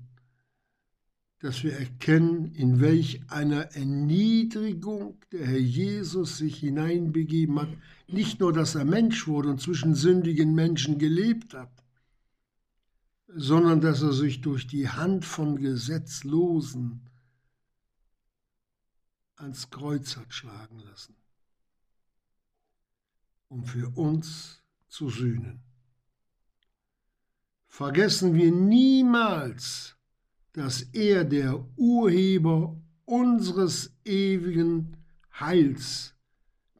dass 1.40 1.62
wir 1.62 1.74
erkennen, 1.74 2.54
in 2.54 2.80
welch 2.80 3.20
einer 3.28 3.74
Erniedrigung 3.76 5.18
der 5.32 5.46
Herr 5.46 5.60
Jesus 5.60 6.38
sich 6.38 6.56
hineinbegeben 6.58 7.60
hat. 7.60 7.68
Nicht 8.08 8.40
nur, 8.40 8.52
dass 8.52 8.74
er 8.74 8.84
Mensch 8.84 9.26
wurde 9.26 9.50
und 9.50 9.60
zwischen 9.60 9.94
sündigen 9.94 10.54
Menschen 10.54 10.98
gelebt 10.98 11.54
hat, 11.54 11.84
sondern 13.28 13.80
dass 13.80 14.02
er 14.02 14.12
sich 14.12 14.40
durch 14.40 14.66
die 14.66 14.88
Hand 14.88 15.24
von 15.24 15.58
Gesetzlosen 15.58 17.02
ans 19.36 19.70
Kreuz 19.70 20.16
hat 20.16 20.32
schlagen 20.32 20.78
lassen, 20.80 21.14
um 23.48 23.64
für 23.64 23.88
uns 23.96 24.62
zu 24.88 25.10
sühnen. 25.10 25.60
Vergessen 27.66 28.34
wir 28.34 28.50
niemals, 28.50 29.96
dass 30.52 30.82
er 30.94 31.24
der 31.24 31.62
Urheber 31.76 32.74
unseres 33.04 33.94
ewigen 34.04 34.96
Heils 35.38 36.14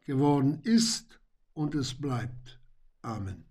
geworden 0.04 0.60
ist 0.62 1.20
und 1.52 1.74
es 1.74 1.92
bleibt. 1.92 2.58
Amen. 3.02 3.44